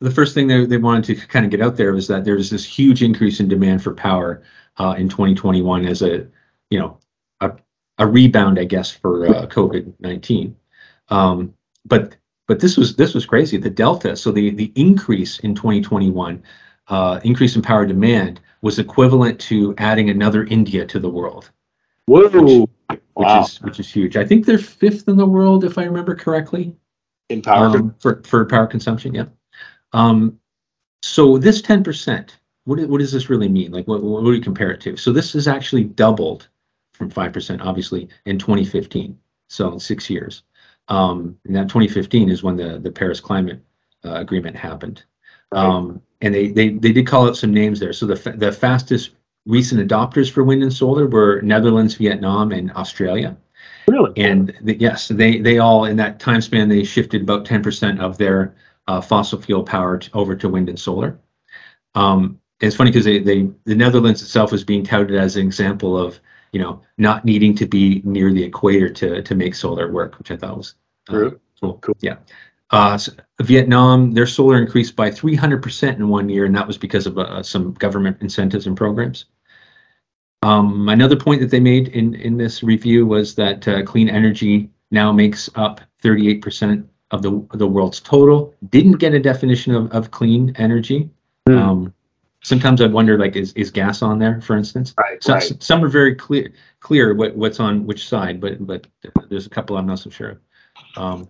the 0.00 0.10
first 0.10 0.34
thing 0.34 0.46
they, 0.46 0.66
they 0.66 0.76
wanted 0.76 1.04
to 1.18 1.26
kind 1.26 1.44
of 1.44 1.50
get 1.50 1.60
out 1.60 1.76
there 1.76 1.92
was 1.92 2.06
that 2.08 2.24
there 2.24 2.34
was 2.36 2.50
this 2.50 2.64
huge 2.64 3.02
increase 3.02 3.40
in 3.40 3.48
demand 3.48 3.82
for 3.82 3.94
power 3.94 4.42
uh, 4.78 4.94
in 4.98 5.08
2021 5.08 5.86
as 5.86 6.02
a, 6.02 6.26
you 6.70 6.78
know, 6.78 6.98
a, 7.98 8.06
rebound, 8.06 8.58
I 8.58 8.64
guess, 8.64 8.90
for 8.90 9.26
uh, 9.26 9.46
COVID-19. 9.46 10.54
Um, 11.08 11.54
but 11.84 12.16
but 12.46 12.60
this 12.60 12.76
was 12.76 12.96
this 12.96 13.14
was 13.14 13.26
crazy. 13.26 13.56
The 13.56 13.70
delta, 13.70 14.16
so 14.16 14.30
the 14.30 14.50
the 14.50 14.72
increase 14.74 15.38
in 15.40 15.54
2021, 15.54 16.42
uh, 16.88 17.20
increase 17.24 17.56
in 17.56 17.62
power 17.62 17.86
demand 17.86 18.40
was 18.62 18.78
equivalent 18.78 19.38
to 19.40 19.74
adding 19.78 20.10
another 20.10 20.44
India 20.44 20.86
to 20.86 20.98
the 20.98 21.08
world, 21.08 21.50
Whoa. 22.06 22.28
which 22.28 22.98
wow. 23.14 23.42
is 23.42 23.60
which 23.62 23.80
is 23.80 23.90
huge. 23.90 24.16
I 24.16 24.24
think 24.24 24.46
they're 24.46 24.58
fifth 24.58 25.08
in 25.08 25.16
the 25.16 25.26
world, 25.26 25.64
if 25.64 25.78
I 25.78 25.84
remember 25.84 26.14
correctly 26.14 26.74
in 27.28 27.42
power. 27.42 27.66
um, 27.66 27.94
for 27.98 28.22
for 28.24 28.44
power 28.44 28.66
consumption. 28.66 29.14
Yeah. 29.14 29.26
Um, 29.92 30.38
so 31.02 31.38
this 31.38 31.62
ten 31.62 31.84
percent, 31.84 32.38
what 32.64 32.80
what 32.88 32.98
does 32.98 33.12
this 33.12 33.30
really 33.30 33.48
mean? 33.48 33.72
Like, 33.72 33.86
what 33.86 34.02
what 34.02 34.24
do 34.24 34.32
you 34.32 34.40
compare 34.40 34.70
it 34.70 34.80
to? 34.82 34.96
So 34.96 35.12
this 35.12 35.34
is 35.34 35.48
actually 35.48 35.84
doubled 35.84 36.48
from 36.94 37.10
five 37.10 37.32
percent, 37.32 37.60
obviously, 37.60 38.08
in 38.24 38.38
2015. 38.38 39.18
So 39.48 39.78
six 39.78 40.08
years. 40.08 40.42
Um, 40.88 41.38
and 41.44 41.54
that 41.56 41.68
2015 41.68 42.30
is 42.30 42.42
when 42.42 42.56
the 42.56 42.78
the 42.78 42.90
Paris 42.90 43.20
Climate 43.20 43.62
uh, 44.04 44.14
Agreement 44.14 44.56
happened. 44.56 45.04
Right. 45.52 45.64
Um, 45.64 46.02
and 46.20 46.34
they, 46.34 46.48
they 46.48 46.70
they 46.70 46.92
did 46.92 47.06
call 47.06 47.28
out 47.28 47.36
some 47.36 47.52
names 47.52 47.80
there. 47.80 47.92
So 47.92 48.06
the 48.06 48.16
fa- 48.16 48.34
the 48.36 48.52
fastest 48.52 49.10
recent 49.46 49.86
adopters 49.86 50.30
for 50.30 50.42
wind 50.42 50.62
and 50.62 50.72
solar 50.72 51.06
were 51.06 51.40
Netherlands, 51.42 51.94
Vietnam, 51.94 52.52
and 52.52 52.72
Australia. 52.72 53.36
really? 53.86 54.12
And 54.16 54.54
the, 54.62 54.76
yes, 54.78 55.08
they 55.08 55.38
they 55.38 55.58
all 55.58 55.84
in 55.84 55.96
that 55.96 56.20
time 56.20 56.40
span 56.40 56.68
they 56.68 56.84
shifted 56.84 57.22
about 57.22 57.44
10% 57.44 58.00
of 58.00 58.16
their 58.16 58.54
uh, 58.86 59.00
fossil 59.00 59.40
fuel 59.40 59.62
power 59.62 59.98
to, 59.98 60.10
over 60.14 60.34
to 60.36 60.48
wind 60.48 60.68
and 60.68 60.78
solar. 60.78 61.18
Um, 61.94 62.40
and 62.60 62.68
it's 62.68 62.76
funny 62.76 62.90
because 62.90 63.04
they, 63.04 63.18
they 63.18 63.48
the 63.64 63.74
Netherlands 63.74 64.22
itself 64.22 64.52
was 64.52 64.64
being 64.64 64.84
touted 64.84 65.16
as 65.16 65.36
an 65.36 65.46
example 65.46 65.98
of 65.98 66.20
you 66.54 66.60
know 66.60 66.80
not 66.96 67.24
needing 67.24 67.54
to 67.56 67.66
be 67.66 68.00
near 68.04 68.32
the 68.32 68.42
equator 68.42 68.88
to 68.88 69.22
to 69.22 69.34
make 69.34 69.54
solar 69.54 69.90
work, 69.90 70.18
which 70.18 70.30
I 70.30 70.36
thought 70.36 70.56
was 70.56 70.74
uh, 71.08 71.30
cool. 71.60 71.78
Cool. 71.82 71.96
Yeah. 72.00 72.16
Uh, 72.70 72.96
so 72.96 73.12
Vietnam, 73.42 74.12
their 74.12 74.26
solar 74.26 74.60
increased 74.60 74.96
by 74.96 75.10
300% 75.10 75.96
in 75.96 76.08
one 76.08 76.28
year, 76.28 76.44
and 76.44 76.54
that 76.56 76.66
was 76.66 76.78
because 76.78 77.06
of 77.06 77.18
uh, 77.18 77.42
some 77.42 77.72
government 77.74 78.16
incentives 78.20 78.66
and 78.66 78.76
programs. 78.76 79.26
Um, 80.42 80.88
another 80.88 81.16
point 81.16 81.40
that 81.40 81.50
they 81.50 81.60
made 81.60 81.88
in, 81.88 82.14
in 82.14 82.36
this 82.36 82.62
review 82.62 83.06
was 83.06 83.34
that 83.36 83.66
uh, 83.68 83.82
clean 83.82 84.08
energy 84.08 84.70
now 84.90 85.12
makes 85.12 85.48
up 85.54 85.80
38% 86.02 86.86
of 87.10 87.22
the, 87.22 87.46
the 87.54 87.66
world's 87.66 88.00
total. 88.00 88.54
Didn't 88.70 88.98
get 88.98 89.14
a 89.14 89.20
definition 89.20 89.74
of, 89.74 89.90
of 89.92 90.10
clean 90.10 90.54
energy. 90.56 91.10
Hmm. 91.46 91.58
Um, 91.58 91.93
sometimes 92.44 92.80
I 92.80 92.86
wonder, 92.86 93.18
like, 93.18 93.34
is, 93.34 93.52
is 93.54 93.70
gas 93.70 94.02
on 94.02 94.20
there, 94.20 94.40
for 94.40 94.56
instance? 94.56 94.94
Right. 94.96 95.22
So, 95.22 95.34
right. 95.34 95.62
Some 95.62 95.84
are 95.84 95.88
very 95.88 96.14
clear 96.14 96.52
clear 96.78 97.14
what, 97.14 97.34
what's 97.34 97.58
on 97.58 97.86
which 97.86 98.08
side, 98.08 98.40
but 98.40 98.64
but 98.64 98.86
there's 99.28 99.46
a 99.46 99.50
couple 99.50 99.76
I'm 99.76 99.86
not 99.86 99.98
so 99.98 100.10
sure. 100.10 100.40
of. 100.96 101.02
Um, 101.02 101.28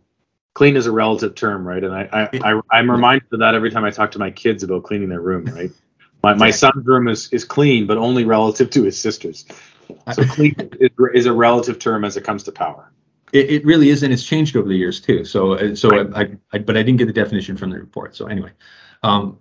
Clean 0.55 0.77
is 0.77 0.87
a 0.87 0.93
relative 0.93 1.35
term, 1.35 1.67
right? 1.67 1.83
And 1.83 1.93
I, 1.93 2.09
I, 2.13 2.53
I 2.53 2.61
I'm 2.71 2.89
reminded 2.89 3.27
of 3.33 3.41
that 3.41 3.57
every 3.57 3.73
time 3.73 3.85
I 3.85 3.91
talk 3.91 4.13
to 4.13 4.21
my 4.21 4.31
kids 4.31 4.63
about 4.63 4.85
cleaning 4.85 5.09
their 5.09 5.21
room, 5.21 5.47
right? 5.47 5.71
My, 6.23 6.33
my 6.33 6.51
son's 6.51 6.87
room 6.87 7.07
is, 7.07 7.29
is 7.35 7.45
clean, 7.45 7.87
but 7.87 7.99
only 7.99 8.25
relative 8.25 8.71
to 8.71 8.85
his 8.85 8.99
sister's. 8.99 9.45
So 10.15 10.25
clean 10.25 10.57
is, 10.81 10.89
is 11.13 11.27
a 11.27 11.35
relative 11.35 11.79
term 11.79 12.03
as 12.03 12.17
it 12.17 12.25
comes 12.25 12.45
to 12.45 12.53
power. 12.53 12.91
It, 13.35 13.51
it 13.51 13.65
really 13.67 13.91
is, 13.91 14.03
and 14.03 14.11
it's 14.11 14.25
changed 14.25 14.57
over 14.57 14.67
the 14.67 14.75
years 14.75 15.03
too. 15.03 15.27
So, 15.27 15.53
uh, 15.53 15.75
so 15.75 15.91
I, 15.95 16.23
I, 16.23 16.31
I, 16.55 16.59
but 16.61 16.79
I 16.79 16.83
didn't 16.83 16.97
get 16.97 17.09
the 17.09 17.13
definition 17.13 17.59
from 17.59 17.69
the 17.69 17.79
report. 17.79 18.17
So 18.17 18.25
anyway, 18.25 18.53
um, 19.03 19.39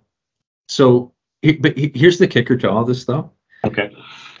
so, 0.68 1.13
but 1.52 1.76
here's 1.76 2.18
the 2.18 2.26
kicker 2.26 2.56
to 2.56 2.70
all 2.70 2.84
this 2.84 3.04
though. 3.04 3.30
Okay. 3.64 3.94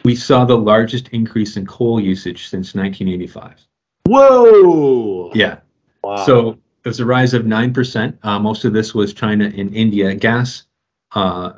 We 0.04 0.14
saw 0.14 0.44
the 0.44 0.56
largest 0.56 1.08
increase 1.08 1.56
in 1.56 1.66
coal 1.66 2.00
usage 2.00 2.48
since 2.48 2.74
1985. 2.74 3.66
Whoa. 4.06 5.32
Yeah. 5.34 5.60
Wow. 6.02 6.16
So 6.26 6.48
it 6.50 6.88
was 6.88 7.00
a 7.00 7.06
rise 7.06 7.32
of 7.32 7.44
9%. 7.44 8.18
Uh, 8.22 8.38
most 8.38 8.64
of 8.64 8.74
this 8.74 8.94
was 8.94 9.14
China 9.14 9.44
and 9.46 9.74
India. 9.74 10.14
Gas, 10.14 10.64
uh, 11.12 11.52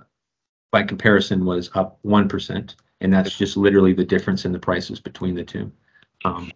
by 0.71 0.85
comparison, 0.85 1.45
was 1.45 1.71
up 1.75 1.99
1%. 2.05 2.75
And 3.01 3.13
that's 3.13 3.37
just 3.37 3.57
literally 3.57 3.93
the 3.93 4.05
difference 4.05 4.45
in 4.45 4.53
the 4.53 4.61
prices 4.61 5.01
between 5.01 5.35
the 5.35 5.45
two. 5.45 5.73
Um, 6.25 6.53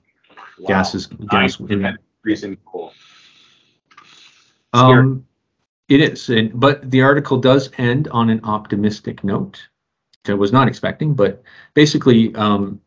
Wow. 0.60 0.68
gas 0.68 0.94
is 0.94 1.06
gas 1.06 1.58
in 1.58 1.80
that 1.82 1.96
increase 2.18 2.42
in 2.42 2.56
coal. 2.56 2.92
Um, 4.74 5.26
it 5.90 6.00
is, 6.00 6.28
and, 6.30 6.58
but 6.58 6.88
the 6.88 7.02
article 7.02 7.36
does 7.36 7.68
end 7.76 8.06
on 8.08 8.30
an 8.30 8.40
optimistic 8.44 9.24
note, 9.24 9.60
which 10.22 10.30
I 10.30 10.34
was 10.34 10.52
not 10.52 10.68
expecting. 10.68 11.14
But 11.14 11.42
basically, 11.74 12.32
um, 12.36 12.80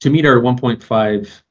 to 0.00 0.08
meet 0.08 0.24
our 0.24 0.36
1.5 0.36 1.42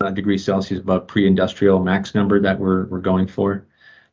uh, 0.00 0.10
degrees 0.10 0.42
Celsius 0.42 0.80
above 0.80 1.06
pre-industrial 1.06 1.80
max 1.80 2.14
number 2.14 2.40
that 2.40 2.58
we're 2.58 2.86
we're 2.86 3.00
going 3.00 3.26
for, 3.26 3.66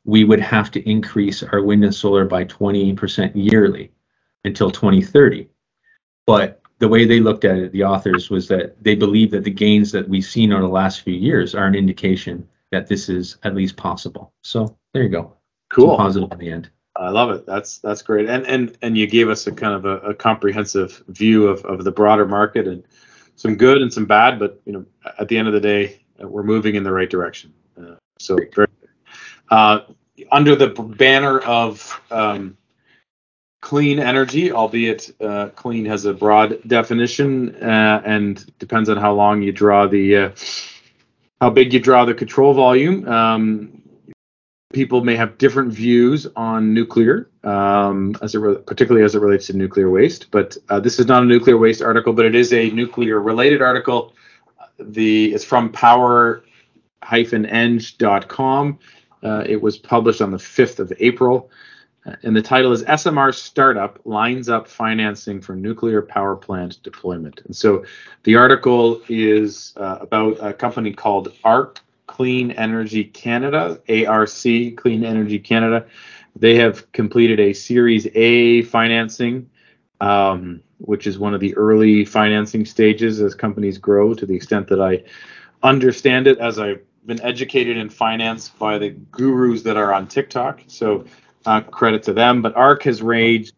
we 0.04 0.26
would 0.26 0.42
have 0.42 0.72
to 0.72 0.90
increase 0.90 1.42
our 1.42 1.64
wind 1.64 1.86
and 1.86 1.96
solar 1.96 2.26
by 2.26 2.44
20% 2.44 3.32
yearly 3.34 3.92
until 4.44 4.70
2030. 4.70 5.48
But 6.26 6.62
the 6.80 6.90
way 6.90 7.06
they 7.06 7.22
looked 7.22 7.46
at 7.46 7.58
it, 7.58 7.72
the 7.72 7.86
authors, 7.86 8.30
was 8.30 8.50
that 8.50 8.84
they 8.84 8.96
believe 8.96 9.32
that 9.32 9.46
the 9.46 9.52
gains 9.52 9.94
that 9.94 10.08
we've 10.08 10.26
seen 10.26 10.52
over 10.52 10.64
the 10.64 10.68
last 10.68 11.02
few 11.02 11.14
years 11.14 11.56
are 11.56 11.66
an 11.66 11.76
indication 11.76 12.46
that 12.72 12.88
this 12.88 13.08
is 13.08 13.38
at 13.44 13.56
least 13.56 13.78
possible. 13.78 14.34
So 14.44 14.78
there 14.94 15.04
you 15.04 15.10
go. 15.10 15.37
Cool. 15.70 15.98
positive 15.98 16.32
in 16.32 16.38
the 16.38 16.52
end. 16.52 16.70
I 16.96 17.10
love 17.10 17.30
it. 17.30 17.46
That's 17.46 17.78
that's 17.80 18.02
great. 18.02 18.28
And 18.28 18.46
and 18.48 18.78
and 18.82 18.98
you 18.98 19.06
gave 19.08 19.30
us 19.30 19.46
a 19.48 19.52
kind 19.52 19.74
of 19.74 19.86
a, 19.86 20.10
a 20.10 20.14
comprehensive 20.14 21.04
view 21.10 21.48
of, 21.48 21.64
of 21.66 21.84
the 21.84 21.92
broader 21.92 22.26
market 22.26 22.68
and 22.68 22.84
some 23.36 23.56
good 23.56 23.82
and 23.82 23.94
some 23.94 24.06
bad, 24.06 24.40
but 24.40 24.60
you 24.66 24.74
know, 24.74 24.86
at 25.20 25.28
the 25.28 25.38
end 25.38 25.48
of 25.48 25.54
the 25.54 25.60
day, 25.60 26.02
we're 26.20 26.44
moving 26.44 26.76
in 26.76 26.84
the 26.84 26.92
right 26.92 27.10
direction. 27.10 27.54
Uh, 27.80 27.96
so 28.20 28.36
very 28.56 28.68
uh, 29.50 29.82
under 30.32 30.56
the 30.56 30.70
banner 30.70 31.40
of 31.40 32.02
um, 32.10 32.58
clean 33.62 34.00
energy, 34.00 34.52
albeit 34.52 35.12
uh, 35.22 35.50
clean 35.50 35.86
has 35.86 36.06
a 36.06 36.14
broad 36.14 36.60
definition 36.68 37.56
uh, 37.64 38.02
and 38.06 38.52
depends 38.58 38.90
on 38.90 38.98
how 38.98 39.14
long 39.14 39.42
you 39.42 39.52
draw 39.52 39.88
the 39.88 40.16
uh, 40.16 40.32
how 41.40 41.50
big 41.52 41.74
you 41.74 41.80
draw 41.80 42.06
the 42.06 42.14
control 42.14 42.54
volume. 42.54 43.08
Um, 43.08 43.77
people 44.78 45.04
may 45.04 45.16
have 45.16 45.40
different 45.40 45.74
views 45.74 46.28
on 46.36 46.72
nuclear, 46.72 47.28
um, 47.44 48.16
as 48.22 48.36
it 48.36 48.38
re- 48.38 48.60
particularly 48.60 49.04
as 49.04 49.16
it 49.16 49.20
relates 49.20 49.48
to 49.48 49.54
nuclear 49.54 49.90
waste. 49.90 50.30
But 50.30 50.56
uh, 50.70 50.80
this 50.80 51.00
is 51.00 51.08
not 51.08 51.24
a 51.24 51.26
nuclear 51.26 51.58
waste 51.58 51.82
article, 51.82 52.14
but 52.14 52.26
it 52.26 52.36
is 52.36 52.54
a 52.54 52.70
nuclear 52.70 53.20
related 53.20 53.64
article. 53.64 54.14
The 54.78 55.34
it's 55.34 55.44
from 55.44 55.72
power-eng.com. 55.72 56.44
Uh, 59.24 59.44
it 59.48 59.60
was 59.60 59.80
published 59.80 60.22
on 60.22 60.30
the 60.30 60.38
5th 60.38 60.78
of 60.78 60.94
April. 61.00 61.50
Uh, 62.06 62.16
and 62.22 62.36
the 62.36 62.44
title 62.44 62.72
is 62.72 62.84
SMR 62.84 63.34
Startup 63.34 64.00
Lines 64.06 64.48
Up 64.48 64.68
Financing 64.68 65.42
for 65.42 65.56
Nuclear 65.56 66.04
Power 66.04 66.36
Plant 66.36 66.84
Deployment. 66.84 67.42
And 67.46 67.56
so 67.56 67.84
the 68.26 68.36
article 68.36 69.02
is 69.10 69.74
uh, 69.78 69.98
about 70.02 70.38
a 70.40 70.54
company 70.54 70.94
called 70.94 71.34
ARC 71.44 71.82
Clean 72.18 72.50
Energy 72.50 73.04
Canada, 73.04 73.80
ARC 74.08 74.32
Clean 74.76 75.04
Energy 75.04 75.38
Canada. 75.38 75.86
They 76.36 76.56
have 76.56 76.92
completed 76.92 77.40
a 77.40 77.54
Series 77.54 78.08
A 78.16 78.64
financing, 78.64 79.48
um, 80.02 80.64
which 80.80 81.06
is 81.06 81.20
one 81.20 81.36
of 81.36 81.40
the 81.40 81.56
early 81.56 82.06
financing 82.06 82.66
stages 82.66 83.22
as 83.22 83.36
companies 83.36 83.78
grow 83.78 84.16
to 84.16 84.26
the 84.26 84.34
extent 84.34 84.68
that 84.70 84.82
I 84.82 85.04
understand 85.62 86.26
it 86.26 86.40
as 86.40 86.58
I've 86.58 86.82
been 87.06 87.22
educated 87.22 87.78
in 87.78 87.88
finance 87.88 88.50
by 88.50 88.80
the 88.80 88.90
gurus 88.90 89.62
that 89.62 89.78
are 89.78 89.94
on 89.94 90.08
TikTok. 90.08 90.62
So 90.66 91.06
uh, 91.46 91.62
credit 91.62 92.02
to 92.04 92.14
them. 92.14 92.42
But 92.42 92.56
ARC 92.56 92.82
has 92.84 93.04
raised 93.04 93.54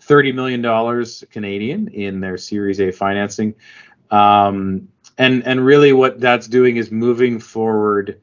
$30 0.00 0.32
million 0.36 1.06
Canadian 1.32 1.88
in 1.88 2.20
their 2.20 2.38
Series 2.38 2.80
A 2.80 2.92
financing. 2.92 3.56
Um, 4.12 4.86
and, 5.18 5.46
and 5.46 5.64
really 5.64 5.92
what 5.92 6.20
that's 6.20 6.48
doing 6.48 6.76
is 6.76 6.90
moving 6.90 7.40
forward 7.40 8.20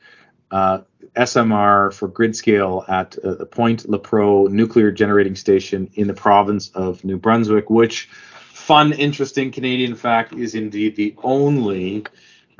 uh, 0.52 0.82
SMR 1.16 1.94
for 1.94 2.08
grid 2.08 2.36
scale 2.36 2.86
at 2.88 3.18
uh, 3.24 3.46
Point 3.46 3.84
Lepreau 3.84 4.50
nuclear 4.50 4.92
generating 4.92 5.36
station 5.36 5.90
in 5.96 6.08
the 6.08 6.14
province 6.14 6.70
of 6.70 7.04
New 7.04 7.18
Brunswick, 7.18 7.70
which, 7.70 8.10
fun, 8.52 8.94
interesting 8.94 9.52
Canadian 9.52 9.96
fact, 9.96 10.34
is 10.34 10.56
indeed 10.56 10.96
the 10.96 11.16
only 11.24 12.06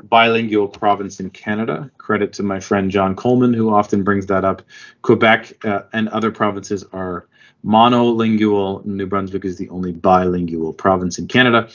bilingual 0.02 0.68
province 0.68 1.20
in 1.20 1.30
Canada. 1.30 1.90
Credit 1.98 2.32
to 2.34 2.42
my 2.42 2.60
friend 2.60 2.90
John 2.90 3.14
Coleman, 3.14 3.54
who 3.54 3.72
often 3.72 4.02
brings 4.02 4.26
that 4.26 4.44
up. 4.44 4.62
Quebec 5.02 5.64
uh, 5.64 5.82
and 5.92 6.08
other 6.08 6.30
provinces 6.30 6.84
are 6.92 7.26
monolingual. 7.64 8.84
New 8.84 9.06
Brunswick 9.06 9.44
is 9.44 9.56
the 9.56 9.68
only 9.68 9.92
bilingual 9.92 10.72
province 10.72 11.18
in 11.18 11.28
Canada. 11.28 11.68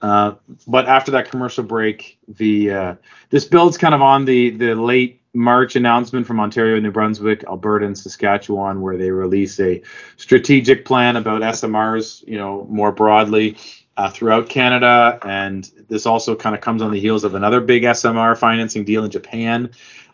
Uh, 0.00 0.34
but 0.66 0.86
after 0.86 1.10
that 1.12 1.30
commercial 1.30 1.64
break, 1.64 2.18
the 2.28 2.70
uh, 2.70 2.94
this 3.30 3.44
builds 3.44 3.76
kind 3.76 3.94
of 3.94 4.02
on 4.02 4.24
the 4.24 4.50
the 4.50 4.74
late 4.74 5.20
March 5.34 5.76
announcement 5.76 6.26
from 6.26 6.40
Ontario, 6.40 6.78
New 6.80 6.90
Brunswick, 6.90 7.44
Alberta, 7.44 7.86
and 7.86 7.98
Saskatchewan, 7.98 8.80
where 8.80 8.96
they 8.96 9.10
release 9.10 9.58
a 9.60 9.82
strategic 10.16 10.84
plan 10.84 11.16
about 11.16 11.42
SMRs, 11.42 12.26
you 12.26 12.38
know, 12.38 12.66
more 12.70 12.92
broadly 12.92 13.56
uh, 13.96 14.10
throughout 14.10 14.48
Canada. 14.48 15.18
And 15.22 15.70
this 15.88 16.06
also 16.06 16.34
kind 16.34 16.54
of 16.54 16.60
comes 16.60 16.82
on 16.82 16.92
the 16.92 17.00
heels 17.00 17.24
of 17.24 17.34
another 17.34 17.60
big 17.60 17.82
SMR 17.82 18.38
financing 18.38 18.84
deal 18.84 19.04
in 19.04 19.10
Japan 19.10 19.70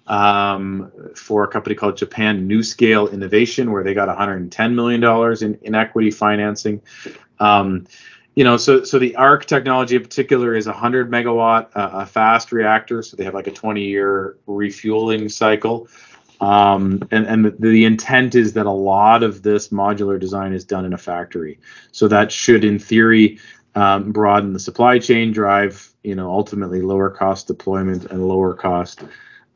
um, 0.07 0.91
for 1.15 1.45
a 1.45 1.49
company 1.49 1.75
called 1.75 1.97
Japan 1.97 2.49
NuScale 2.49 3.13
Innovation, 3.13 3.71
where 3.73 3.85
they 3.85 3.95
got 3.95 4.09
110 4.09 4.75
million 4.75 5.01
dollars 5.01 5.43
in, 5.43 5.59
in 5.63 5.75
equity 5.75 6.11
financing. 6.11 6.83
Um, 7.39 7.87
you 8.35 8.43
know, 8.43 8.57
so 8.57 8.83
so 8.85 8.99
the 8.99 9.15
ARC 9.17 9.47
technology 9.47 9.97
in 9.97 10.03
particular 10.03 10.55
is 10.55 10.67
a 10.67 10.73
100 10.73 11.11
megawatt 11.11 11.69
uh, 11.75 11.91
a 11.93 12.07
fast 12.07 12.53
reactor, 12.53 13.03
so 13.03 13.17
they 13.17 13.25
have 13.25 13.35
like 13.35 13.47
a 13.47 13.53
20 13.53 13.83
year 13.83 14.37
refueling 14.47 15.29
cycle. 15.29 15.89
Um, 16.41 17.01
and 17.13 17.27
and 17.27 17.45
the, 17.45 17.51
the, 17.51 17.85
intent 17.85 18.35
is 18.35 18.55
that 18.55 18.67
a 18.67 18.71
lot 18.71 19.23
of 19.23 19.43
this 19.43 19.69
modular 19.69 20.19
design 20.19 20.53
is 20.53 20.65
done 20.65 20.85
in 20.85 20.93
a 20.93 20.99
factory. 20.99 21.61
So 21.93 22.09
that 22.09 22.33
should, 22.33 22.65
in 22.65 22.81
theory, 22.81 23.39
um, 23.77 24.11
broaden 24.11 24.53
the 24.53 24.59
supply 24.59 24.99
chain, 24.99 25.33
drive 25.33 25.93
you 26.03 26.17
know 26.17 26.31
ultimately 26.31 26.83
lower 26.83 27.11
cost 27.11 27.47
deployment 27.47 28.07
and 28.07 28.27
lower 28.27 28.53
cost 28.53 29.05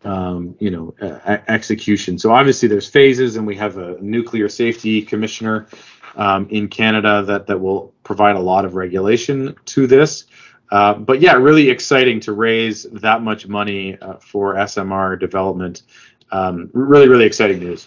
um, 0.05 0.55
you 0.61 0.71
know 0.71 0.95
uh, 1.01 1.39
execution. 1.49 2.17
So 2.17 2.33
obviously 2.33 2.69
there's 2.69 2.89
phases, 2.89 3.35
and 3.37 3.45
we 3.45 3.57
have 3.57 3.77
a 3.77 4.01
nuclear 4.01 4.49
safety 4.49 5.03
commissioner 5.03 5.67
um, 6.19 6.49
in 6.51 6.69
Canada 6.69 7.23
that 7.23 7.47
that 7.47 7.59
will 7.59 7.95
provide 8.03 8.37
a 8.37 8.41
lot 8.41 8.65
of 8.65 8.75
regulation 8.75 9.57
to 9.65 9.87
this. 9.87 10.27
Uh, 10.71 10.95
but 10.95 11.21
yeah, 11.21 11.33
really 11.35 11.71
exciting 11.71 12.21
to 12.21 12.33
raise 12.33 12.83
that 12.93 13.23
much 13.23 13.47
money 13.47 13.99
uh, 14.01 14.15
for 14.15 14.55
SMR 14.55 15.19
development. 15.19 15.83
Um, 16.31 16.69
really, 16.75 17.09
really 17.09 17.25
exciting 17.25 17.61
news. 17.61 17.87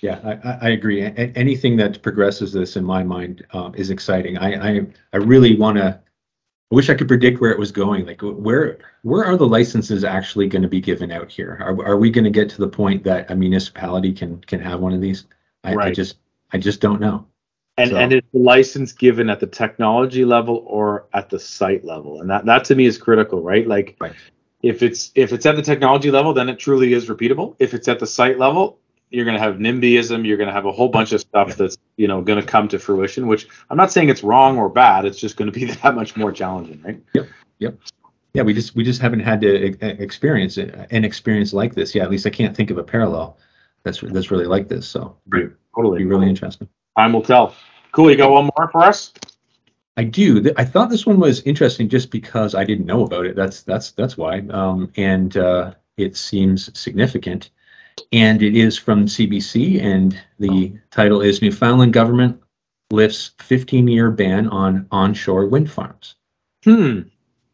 Yeah, 0.00 0.20
I, 0.22 0.66
I 0.66 0.70
agree. 0.70 1.02
A- 1.02 1.12
anything 1.12 1.76
that 1.76 2.02
progresses 2.02 2.52
this, 2.52 2.76
in 2.76 2.84
my 2.84 3.04
mind, 3.04 3.46
um, 3.52 3.74
is 3.74 3.90
exciting. 3.90 4.36
I, 4.36 4.78
I, 4.78 4.86
I 5.12 5.16
really 5.18 5.56
want 5.56 5.78
to. 5.78 6.00
I 6.72 6.74
wish 6.74 6.90
I 6.90 6.94
could 6.94 7.08
predict 7.08 7.40
where 7.40 7.52
it 7.52 7.58
was 7.58 7.70
going. 7.70 8.04
Like, 8.04 8.20
where 8.22 8.78
where 9.02 9.24
are 9.24 9.36
the 9.36 9.46
licenses 9.46 10.02
actually 10.02 10.48
going 10.48 10.62
to 10.62 10.68
be 10.68 10.80
given 10.80 11.12
out 11.12 11.30
here? 11.30 11.56
Are, 11.60 11.86
are 11.86 11.96
we 11.96 12.10
going 12.10 12.24
to 12.24 12.30
get 12.30 12.50
to 12.50 12.58
the 12.58 12.68
point 12.68 13.04
that 13.04 13.30
a 13.30 13.36
municipality 13.36 14.12
can 14.12 14.40
can 14.40 14.60
have 14.60 14.80
one 14.80 14.92
of 14.92 15.00
these? 15.00 15.24
I, 15.64 15.74
right. 15.74 15.88
I 15.88 15.92
just 15.92 16.16
I 16.52 16.58
just 16.58 16.80
don't 16.80 17.00
know. 17.00 17.26
And 17.76 17.90
so. 17.90 17.96
and 17.96 18.12
is 18.12 18.22
the 18.32 18.38
license 18.38 18.92
given 18.92 19.28
at 19.28 19.40
the 19.40 19.46
technology 19.46 20.24
level 20.24 20.64
or 20.66 21.06
at 21.12 21.28
the 21.30 21.40
site 21.40 21.84
level? 21.84 22.20
And 22.20 22.30
that 22.30 22.46
that 22.46 22.64
to 22.66 22.74
me 22.74 22.86
is 22.86 22.98
critical, 22.98 23.42
right? 23.42 23.66
Like. 23.66 23.96
Right. 24.00 24.14
If 24.62 24.82
it's 24.82 25.12
if 25.14 25.34
it's 25.34 25.44
at 25.44 25.56
the 25.56 25.62
technology 25.62 26.10
level, 26.10 26.32
then 26.32 26.48
it 26.48 26.58
truly 26.58 26.94
is 26.94 27.10
repeatable. 27.10 27.54
If 27.58 27.74
it's 27.74 27.86
at 27.86 27.98
the 27.98 28.06
site 28.06 28.38
level, 28.38 28.78
you're 29.10 29.24
going 29.24 29.36
to 29.36 29.42
have 29.42 29.56
NIMBYism. 29.56 30.26
You're 30.26 30.36
going 30.36 30.48
to 30.48 30.54
have 30.54 30.66
a 30.66 30.72
whole 30.72 30.88
bunch 30.88 31.12
of 31.12 31.20
stuff 31.20 31.56
that's 31.56 31.76
you 31.96 32.08
know 32.08 32.20
going 32.22 32.40
to 32.40 32.46
come 32.46 32.68
to 32.68 32.78
fruition. 32.78 33.26
Which 33.26 33.46
I'm 33.70 33.76
not 33.76 33.92
saying 33.92 34.08
it's 34.08 34.22
wrong 34.22 34.58
or 34.58 34.68
bad. 34.68 35.04
It's 35.04 35.18
just 35.18 35.36
going 35.36 35.52
to 35.52 35.58
be 35.58 35.64
that 35.82 35.94
much 35.94 36.16
more 36.16 36.32
challenging, 36.32 36.82
right? 36.82 37.02
Yep. 37.14 37.28
Yep. 37.58 37.78
Yeah, 38.34 38.42
we 38.42 38.52
just 38.52 38.74
we 38.74 38.82
just 38.82 39.00
haven't 39.00 39.20
had 39.20 39.40
to 39.42 39.54
experience 40.02 40.56
an 40.56 41.04
experience 41.04 41.52
like 41.52 41.74
this. 41.74 41.94
Yeah, 41.94 42.02
at 42.02 42.10
least 42.10 42.26
I 42.26 42.30
can't 42.30 42.56
think 42.56 42.70
of 42.70 42.78
a 42.78 42.82
parallel 42.82 43.38
that's 43.84 44.00
that's 44.00 44.30
really 44.30 44.46
like 44.46 44.68
this. 44.68 44.86
So 44.86 45.16
right. 45.28 45.50
totally, 45.74 45.98
be 45.98 46.04
really 46.06 46.28
interesting. 46.28 46.68
Time 46.96 47.12
will 47.12 47.22
tell. 47.22 47.54
Cool. 47.92 48.10
You 48.10 48.16
got 48.16 48.30
one 48.30 48.50
more 48.56 48.68
for 48.70 48.82
us? 48.82 49.12
I 49.96 50.04
do. 50.04 50.52
I 50.56 50.64
thought 50.64 50.90
this 50.90 51.06
one 51.06 51.20
was 51.20 51.42
interesting 51.42 51.88
just 51.88 52.10
because 52.10 52.54
I 52.54 52.64
didn't 52.64 52.86
know 52.86 53.04
about 53.04 53.26
it. 53.26 53.36
That's 53.36 53.62
that's 53.62 53.92
that's 53.92 54.16
why. 54.16 54.40
Um, 54.50 54.90
and 54.96 55.36
uh, 55.36 55.74
it 55.96 56.16
seems 56.16 56.76
significant 56.78 57.50
and 58.12 58.42
it 58.42 58.56
is 58.56 58.78
from 58.78 59.06
CBC, 59.06 59.82
and 59.82 60.18
the 60.38 60.78
title 60.90 61.20
is 61.20 61.42
Newfoundland 61.42 61.92
Government 61.92 62.40
Lifts 62.90 63.32
15 63.40 63.88
Year 63.88 64.10
Ban 64.10 64.48
on 64.48 64.86
Onshore 64.90 65.46
Wind 65.46 65.70
Farms. 65.70 66.16
Hmm. 66.64 67.00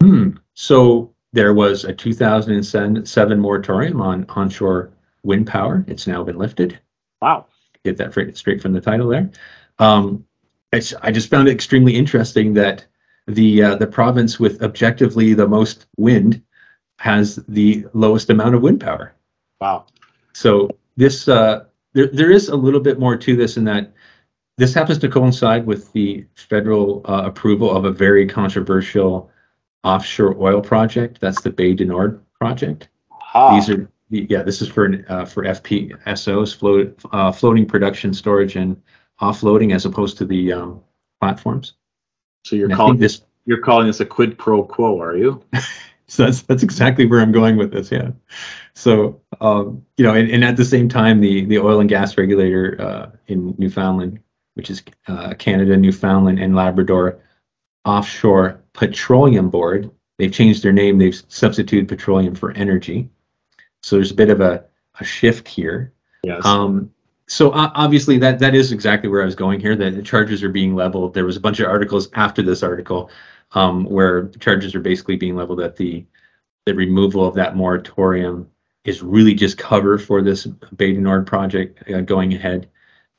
Hmm. 0.01 0.31
So 0.55 1.15
there 1.33 1.55
was 1.55 1.85
a 1.85 1.93
2007 1.93 3.41
moratorium 3.41 4.01
on 4.01 4.27
onshore 4.31 4.93
wind 5.23 5.47
power. 5.47 5.85
It's 5.87 6.07
now 6.07 6.23
been 6.25 6.39
lifted. 6.39 6.79
Wow. 7.21 7.47
Get 7.85 7.97
that 7.99 8.13
straight 8.37 8.61
from 8.61 8.73
the 8.73 8.81
title 8.81 9.09
there. 9.09 9.31
Um, 9.79 10.27
I 10.73 10.79
just 11.11 11.31
found 11.31 11.49
it 11.49 11.53
extremely 11.53 11.97
interesting 11.97 12.55
that 12.55 12.87
the 13.27 13.63
uh, 13.63 13.75
the 13.77 13.87
province 13.87 14.39
with 14.39 14.63
objectively 14.63 15.35
the 15.35 15.49
most 15.49 15.87
wind 15.97 16.43
has 16.99 17.37
the 17.49 17.87
lowest 17.93 18.31
amount 18.31 18.55
of 18.55 18.63
wind 18.63 18.81
power. 18.81 19.15
Wow. 19.61 19.87
So 20.33 20.71
this 20.97 21.29
uh, 21.29 21.65
there 21.93 22.07
there 22.07 22.31
is 22.31 22.49
a 22.49 22.57
little 22.57 22.81
bit 22.81 23.01
more 23.01 23.17
to 23.17 23.37
this 23.37 23.57
in 23.57 23.65
that 23.65 23.93
this 24.59 24.75
happens 24.75 24.99
to 24.99 25.09
coincide 25.09 25.67
with 25.67 25.93
the 25.93 26.27
federal 26.35 27.01
uh, 27.05 27.23
approval 27.25 27.75
of 27.75 27.85
a 27.85 27.91
very 27.91 28.27
controversial 28.27 29.31
offshore 29.83 30.37
oil 30.39 30.61
project. 30.61 31.21
That's 31.21 31.41
the 31.41 31.51
Bay 31.51 31.75
du 31.75 31.85
Nord 31.85 32.23
project. 32.39 32.89
Ah. 33.35 33.55
These 33.55 33.71
are 33.71 33.91
yeah, 34.11 34.43
this 34.43 34.61
is 34.61 34.69
for 34.69 35.05
uh, 35.09 35.25
for 35.25 35.45
FPSOs, 35.45 36.55
float, 36.55 37.01
uh, 37.13 37.31
floating 37.31 37.67
production, 37.67 38.13
storage, 38.13 38.57
and 38.57 38.81
offloading, 39.21 39.75
as 39.75 39.87
opposed 39.87 40.19
to 40.19 40.25
the 40.25 40.53
um, 40.53 40.83
platforms. 41.21 41.75
So 42.45 42.57
you're 42.57 42.69
and 42.69 42.77
calling 42.77 42.99
this 42.99 43.23
you're 43.47 43.61
calling 43.61 43.87
this 43.87 44.01
a 44.01 44.07
quid 44.07 44.37
pro 44.37 44.63
quo, 44.65 45.01
are 45.01 45.17
you? 45.17 45.43
so 46.09 46.25
that's 46.25 46.43
that's 46.43 46.63
exactly 46.63 47.07
where 47.07 47.21
I'm 47.21 47.33
going 47.33 47.57
with 47.57 47.73
this. 47.73 47.93
Yeah. 47.93 48.11
So 48.75 49.21
um, 49.41 49.85
you 49.97 50.05
know, 50.05 50.15
and, 50.15 50.31
and, 50.31 50.45
at 50.45 50.57
the 50.57 50.65
same 50.65 50.89
time, 50.89 51.21
the 51.21 51.45
the 51.45 51.59
oil 51.59 51.81
and 51.81 51.89
gas 51.89 52.19
regulator 52.19 52.81
uh, 52.81 53.11
in 53.29 53.55
Newfoundland, 53.59 54.19
which 54.55 54.71
is 54.71 54.83
uh, 55.07 55.35
Canada, 55.35 55.77
Newfoundland, 55.77 56.41
and 56.41 56.57
Labrador 56.57 57.21
Offshore 57.85 58.61
Petroleum 58.73 59.51
Board, 59.51 59.91
they've 60.19 60.33
changed 60.33 60.63
their 60.65 60.73
name. 60.73 60.99
They've 60.99 61.23
substituted 61.29 61.89
petroleum 61.89 62.35
for 62.35 62.51
energy. 62.53 63.09
So 63.83 63.97
there's 63.97 64.11
a 64.11 64.15
bit 64.15 64.31
of 64.31 64.41
a, 64.41 64.65
a 64.99 65.05
shift 65.05 65.49
here. 65.49 65.93
Yes. 66.23 66.45
Um, 66.45 66.91
so 67.27 67.51
uh, 67.53 67.71
obviously 67.75 68.19
that 68.19 68.41
that 68.41 68.55
is 68.55 68.73
exactly 68.73 69.09
where 69.09 69.23
I 69.23 69.25
was 69.25 69.37
going 69.37 69.61
here. 69.61 69.77
That 69.77 69.95
the 69.95 70.03
charges 70.03 70.43
are 70.43 70.49
being 70.49 70.75
leveled. 70.75 71.15
There 71.15 71.25
was 71.25 71.37
a 71.37 71.41
bunch 71.41 71.61
of 71.61 71.69
articles 71.69 72.09
after 72.15 72.43
this 72.43 72.63
article 72.63 73.11
um, 73.53 73.85
where 73.85 74.29
charges 74.41 74.75
are 74.75 74.81
basically 74.81 75.17
being 75.17 75.37
leveled 75.37 75.61
at 75.61 75.77
the 75.77 76.05
the 76.67 76.75
removal 76.75 77.25
of 77.25 77.35
that 77.37 77.57
moratorium 77.57 78.51
is 78.85 79.03
really 79.03 79.35
just 79.35 79.59
cover 79.59 79.97
for 79.97 80.23
this 80.23 80.45
du 80.77 81.01
Nord 81.01 81.27
project 81.27 81.89
uh, 81.91 82.01
going 82.01 82.35
ahead. 82.35 82.69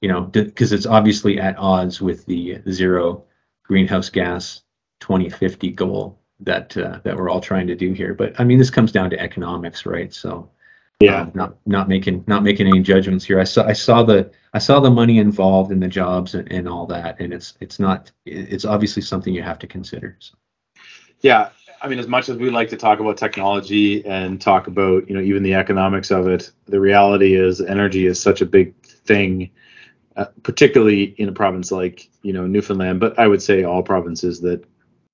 You 0.01 0.09
know, 0.09 0.21
because 0.21 0.73
it's 0.73 0.87
obviously 0.87 1.39
at 1.39 1.57
odds 1.57 2.01
with 2.01 2.25
the 2.25 2.61
zero 2.69 3.23
greenhouse 3.63 4.09
gas 4.09 4.61
2050 4.99 5.71
goal 5.71 6.20
that 6.41 6.75
uh, 6.77 6.99
that 7.03 7.15
we're 7.15 7.29
all 7.29 7.41
trying 7.41 7.67
to 7.67 7.75
do 7.75 7.93
here. 7.93 8.13
But 8.13 8.39
I 8.39 8.43
mean, 8.43 8.57
this 8.57 8.69
comes 8.69 8.91
down 8.91 9.09
to 9.11 9.19
economics, 9.19 9.85
right? 9.85 10.13
So 10.13 10.49
yeah, 11.01 11.21
um, 11.21 11.31
not 11.33 11.55
not 11.65 11.89
making 11.89 12.23
not 12.27 12.43
making 12.43 12.67
any 12.67 12.81
judgments 12.81 13.25
here. 13.25 13.39
I 13.39 13.43
saw 13.43 13.65
I 13.65 13.73
saw 13.73 14.03
the 14.03 14.31
I 14.53 14.59
saw 14.59 14.79
the 14.79 14.91
money 14.91 15.19
involved 15.19 15.71
in 15.71 15.79
the 15.79 15.87
jobs 15.87 16.35
and, 16.35 16.51
and 16.51 16.67
all 16.67 16.85
that, 16.87 17.19
and 17.19 17.33
it's 17.33 17.55
it's 17.59 17.79
not 17.79 18.11
it's 18.25 18.65
obviously 18.65 19.01
something 19.01 19.33
you 19.33 19.43
have 19.43 19.59
to 19.59 19.67
consider. 19.67 20.17
So. 20.19 20.35
Yeah, 21.21 21.49
I 21.81 21.87
mean, 21.87 21.99
as 21.99 22.07
much 22.07 22.29
as 22.29 22.37
we 22.37 22.49
like 22.49 22.69
to 22.69 22.77
talk 22.77 22.99
about 22.99 23.17
technology 23.17 24.05
and 24.05 24.39
talk 24.39 24.67
about 24.67 25.09
you 25.09 25.15
know 25.15 25.21
even 25.21 25.43
the 25.43 25.55
economics 25.55 26.11
of 26.11 26.27
it, 26.27 26.51
the 26.65 26.79
reality 26.79 27.35
is 27.35 27.61
energy 27.61 28.05
is 28.05 28.21
such 28.21 28.41
a 28.41 28.45
big 28.45 28.75
thing. 28.85 29.51
Uh, 30.17 30.25
particularly 30.43 31.03
in 31.03 31.29
a 31.29 31.31
province 31.31 31.71
like 31.71 32.09
you 32.21 32.33
know 32.33 32.45
Newfoundland, 32.45 32.99
but 32.99 33.17
I 33.17 33.27
would 33.27 33.41
say 33.41 33.63
all 33.63 33.81
provinces 33.81 34.41
that 34.41 34.65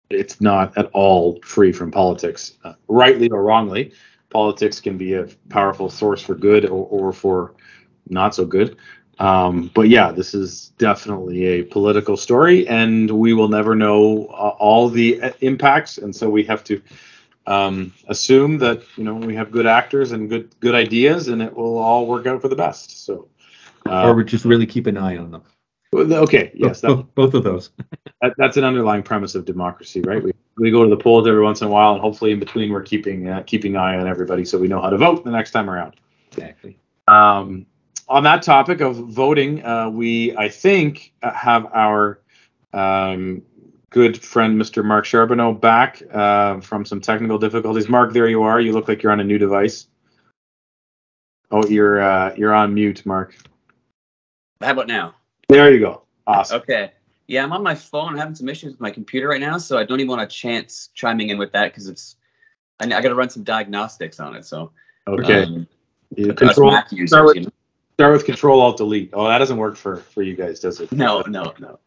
it's 0.10 0.40
not 0.42 0.78
at 0.78 0.90
all 0.94 1.40
free 1.44 1.72
from 1.72 1.92
politics, 1.92 2.54
uh, 2.64 2.74
rightly 2.88 3.30
or 3.30 3.44
wrongly. 3.44 3.92
Politics 4.30 4.80
can 4.80 4.98
be 4.98 5.14
a 5.14 5.28
powerful 5.50 5.90
source 5.90 6.22
for 6.22 6.36
good 6.36 6.66
or, 6.66 6.86
or 6.88 7.14
for 7.14 7.54
not 8.10 8.36
so 8.36 8.46
good. 8.46 8.78
Um, 9.20 9.72
but 9.74 9.90
yeah, 9.90 10.12
this 10.12 10.34
is 10.34 10.70
definitely 10.78 11.46
a 11.46 11.64
political 11.64 12.18
story, 12.18 12.68
and 12.68 13.10
we 13.10 13.34
will 13.34 13.48
never 13.48 13.76
know 13.76 14.28
uh, 14.28 14.56
all 14.60 14.90
the 14.90 15.22
uh, 15.22 15.32
impacts, 15.42 15.98
and 15.98 16.16
so 16.16 16.30
we 16.30 16.44
have 16.44 16.64
to 16.66 16.82
um, 17.48 17.94
assume 18.08 18.60
that 18.60 18.84
you 18.96 19.04
know 19.04 19.16
we 19.16 19.34
have 19.34 19.52
good 19.52 19.66
actors 19.66 20.12
and 20.12 20.30
good 20.30 20.54
good 20.60 20.76
ideas, 20.76 21.30
and 21.30 21.42
it 21.42 21.56
will 21.56 21.80
all 21.80 22.06
work 22.06 22.28
out 22.28 22.42
for 22.42 22.48
the 22.48 22.56
best. 22.56 23.06
So, 23.06 23.28
uh, 23.88 24.08
or 24.08 24.14
we 24.14 24.24
just 24.24 24.46
really 24.46 24.68
keep 24.68 24.86
an 24.86 24.98
eye 24.98 25.18
on 25.18 25.32
them. 25.32 25.44
Okay, 25.94 26.52
yes, 26.54 26.82
both, 26.82 26.98
that, 26.98 27.16
both 27.16 27.34
of 27.34 27.44
those. 27.44 27.70
that, 28.22 28.34
that's 28.38 28.58
an 28.58 28.64
underlying 28.64 29.04
premise 29.04 29.36
of 29.36 29.46
democracy, 29.46 30.02
right? 30.02 30.22
We, 30.22 30.34
we 30.58 30.72
go 30.72 30.84
to 30.84 30.90
the 30.90 30.98
polls 30.98 31.28
every 31.28 31.42
once 31.42 31.62
in 31.62 31.68
a 31.68 31.70
while, 31.70 31.94
and 31.94 32.02
hopefully 32.02 32.32
in 32.32 32.40
between 32.40 32.72
we're 32.72 32.84
keeping 32.84 33.30
uh, 33.30 33.44
keeping 33.44 33.78
eye 33.78 33.98
on 33.98 34.08
everybody, 34.08 34.44
so 34.44 34.58
we 34.58 34.68
know 34.68 34.82
how 34.82 34.90
to 34.90 34.98
vote 34.98 35.24
the 35.24 35.32
next 35.32 35.52
time 35.52 35.70
around. 35.70 35.96
Exactly. 36.32 36.78
Um, 37.08 37.66
on 38.10 38.24
that 38.24 38.42
topic 38.42 38.82
of 38.82 38.96
voting, 38.96 39.64
uh, 39.66 39.90
we 39.90 40.36
I 40.36 40.50
think 40.50 41.14
uh, 41.24 41.34
have 41.34 41.66
our 41.74 42.20
um, 42.74 43.42
good 43.90 44.22
friend 44.22 44.60
Mr. 44.62 44.84
Mark 44.84 45.06
Charbonneau 45.06 45.54
back 45.54 46.02
uh, 46.12 46.60
from 46.60 46.86
some 46.86 47.02
technical 47.02 47.38
difficulties. 47.38 47.88
Mark, 47.88 48.14
there 48.14 48.28
you 48.28 48.44
are. 48.44 48.60
You 48.60 48.74
look 48.74 48.88
like 48.88 49.04
you're 49.04 49.12
on 49.12 49.20
a 49.20 49.24
new 49.24 49.38
device. 49.38 49.88
Oh, 51.50 51.66
you're 51.66 52.02
uh, 52.02 52.36
you're 52.36 52.54
on 52.54 52.74
mute, 52.74 53.06
Mark. 53.06 53.36
How 54.62 54.72
about 54.72 54.88
now? 54.88 55.16
There 55.50 55.74
you 55.74 55.80
go. 55.80 56.04
Awesome. 56.26 56.62
Okay. 56.62 56.92
Yeah, 57.28 57.44
I'm 57.44 57.54
on 57.54 57.64
my 57.64 57.76
phone. 57.76 58.10
I'm 58.10 58.18
having 58.18 58.36
some 58.36 58.50
issues 58.50 58.74
with 58.74 58.82
my 58.82 58.92
computer 58.92 59.30
right 59.30 59.42
now, 59.42 59.58
so 59.58 59.78
I 59.78 59.84
don't 59.84 60.00
even 60.00 60.10
want 60.10 60.22
a 60.22 60.28
chance 60.28 60.90
chiming 60.94 61.30
in 61.30 61.38
with 61.38 61.52
that 61.54 61.72
because 61.72 61.88
it's 61.88 62.16
I, 62.80 62.86
I 62.86 63.02
got 63.02 63.10
to 63.10 63.16
run 63.16 63.30
some 63.30 63.44
diagnostics 63.44 64.20
on 64.20 64.36
it. 64.36 64.46
So 64.46 64.72
okay. 65.08 65.44
Um, 65.44 65.68
yeah, 66.16 66.34
control, 66.34 66.78
users, 66.92 67.10
start, 67.10 67.26
with, 67.26 67.36
you 67.36 67.42
know? 67.44 67.52
start 67.94 68.14
with 68.14 68.26
Control 68.26 68.62
Alt 68.62 68.78
Delete. 68.78 69.10
Oh, 69.14 69.28
that 69.28 69.40
doesn't 69.40 69.58
work 69.58 69.76
for 69.76 69.98
for 69.98 70.22
you 70.22 70.36
guys, 70.36 70.60
does 70.60 70.80
it? 70.80 70.92
No, 70.92 71.22
no, 71.22 71.54
no. 71.60 71.80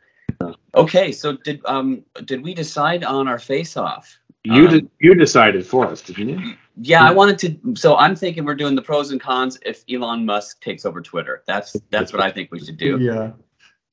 Okay, 0.75 1.13
so 1.13 1.37
did 1.37 1.61
um 1.65 2.05
did 2.25 2.43
we 2.43 2.55
decide 2.55 3.05
on 3.05 3.29
our 3.29 3.39
face 3.39 3.77
off? 3.77 4.19
You 4.45 4.67
um, 4.67 4.71
did, 4.71 4.91
you 5.01 5.15
decided 5.15 5.67
for 5.67 5.87
us, 5.87 6.01
didn't 6.03 6.29
you? 6.29 6.55
Yeah, 6.81 7.03
I 7.03 7.13
wanted 7.13 7.39
to. 7.41 7.77
So 7.77 7.97
I'm 7.97 8.15
thinking 8.15 8.45
we're 8.45 8.55
doing 8.55 8.75
the 8.75 8.83
pros 8.83 9.11
and 9.11 9.21
cons 9.21 9.59
if 9.65 9.85
Elon 9.91 10.25
Musk 10.25 10.63
takes 10.63 10.87
over 10.87 11.01
Twitter. 11.01 11.43
That's 11.47 11.77
that's 11.91 12.13
what 12.13 12.23
I 12.23 12.31
think 12.31 12.51
we 12.53 12.61
should 12.61 12.79
do. 12.79 12.99
Yeah. 12.99 13.33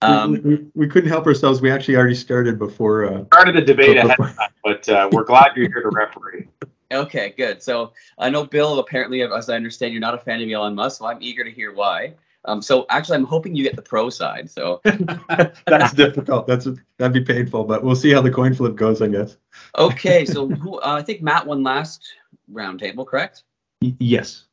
Um, 0.01 0.33
we, 0.33 0.39
we, 0.39 0.65
we, 0.75 0.87
couldn't 0.87 1.09
help 1.09 1.25
ourselves. 1.25 1.59
We 1.59 1.71
actually 1.71 1.95
already 1.95 2.15
started 2.15 2.59
before. 2.59 3.05
Uh, 3.05 3.25
started 3.25 3.55
the 3.55 3.61
debate 3.61 3.97
ahead 3.97 4.19
of 4.19 4.35
time, 4.35 4.49
but 4.63 4.87
uh, 4.87 5.09
we're 5.11 5.23
glad 5.23 5.51
you're 5.55 5.69
here 5.69 5.81
to 5.81 5.89
referee. 5.89 6.47
Okay, 6.91 7.33
good. 7.35 7.61
So 7.63 7.93
I 8.17 8.29
know 8.29 8.45
Bill. 8.45 8.79
Apparently, 8.79 9.23
as 9.23 9.49
I 9.49 9.55
understand, 9.55 9.93
you're 9.93 10.01
not 10.01 10.13
a 10.13 10.19
fan 10.19 10.41
of 10.41 10.49
Elon 10.49 10.75
Musk. 10.75 10.99
So 10.99 11.07
I'm 11.07 11.17
eager 11.19 11.43
to 11.43 11.51
hear 11.51 11.73
why. 11.73 12.13
Um, 12.45 12.61
so 12.61 12.85
actually, 12.89 13.17
I'm 13.17 13.25
hoping 13.25 13.55
you 13.55 13.63
get 13.63 13.75
the 13.75 13.81
pro 13.81 14.09
side. 14.09 14.49
So 14.49 14.81
that's 15.65 15.93
difficult. 15.93 16.47
That's 16.47 16.67
that'd 16.97 17.13
be 17.13 17.21
painful, 17.21 17.65
but 17.65 17.83
we'll 17.83 17.95
see 17.95 18.11
how 18.11 18.21
the 18.21 18.31
coin 18.31 18.53
flip 18.53 18.75
goes, 18.75 19.01
I 19.01 19.07
guess. 19.07 19.37
okay, 19.77 20.25
so 20.25 20.47
who, 20.61 20.79
uh, 20.79 20.95
I 20.99 21.01
think 21.01 21.21
Matt 21.21 21.45
won 21.45 21.61
last 21.63 22.13
roundtable, 22.51 23.05
correct? 23.05 23.43
Y- 23.81 23.95
yes. 23.99 24.45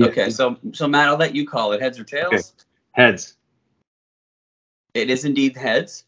Okay, 0.00 0.30
so 0.30 0.56
so 0.72 0.88
Matt, 0.88 1.08
I'll 1.08 1.18
let 1.18 1.34
you 1.34 1.46
call 1.46 1.72
it 1.72 1.82
heads 1.82 1.98
or 1.98 2.04
tails. 2.04 2.32
Okay. 2.32 2.42
Heads. 2.92 3.36
It 4.94 5.10
is 5.10 5.24
indeed 5.24 5.56
heads. 5.56 6.04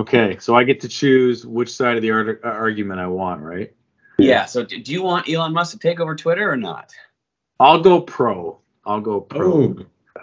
Okay, 0.00 0.36
so 0.38 0.54
I 0.54 0.64
get 0.64 0.80
to 0.80 0.88
choose 0.88 1.46
which 1.46 1.74
side 1.74 1.96
of 1.96 2.02
the 2.02 2.10
ar- 2.10 2.40
uh, 2.44 2.48
argument 2.48 3.00
I 3.00 3.06
want, 3.06 3.42
right? 3.42 3.72
Yeah. 4.18 4.46
So 4.46 4.62
do 4.64 4.76
you 4.76 5.02
want 5.02 5.28
Elon 5.28 5.52
Musk 5.52 5.72
to 5.72 5.78
take 5.78 6.00
over 6.00 6.14
Twitter 6.14 6.50
or 6.50 6.56
not? 6.56 6.92
I'll 7.60 7.80
go 7.80 8.00
pro. 8.00 8.58
I'll 8.84 9.00
go 9.00 9.20
pro. 9.20 9.74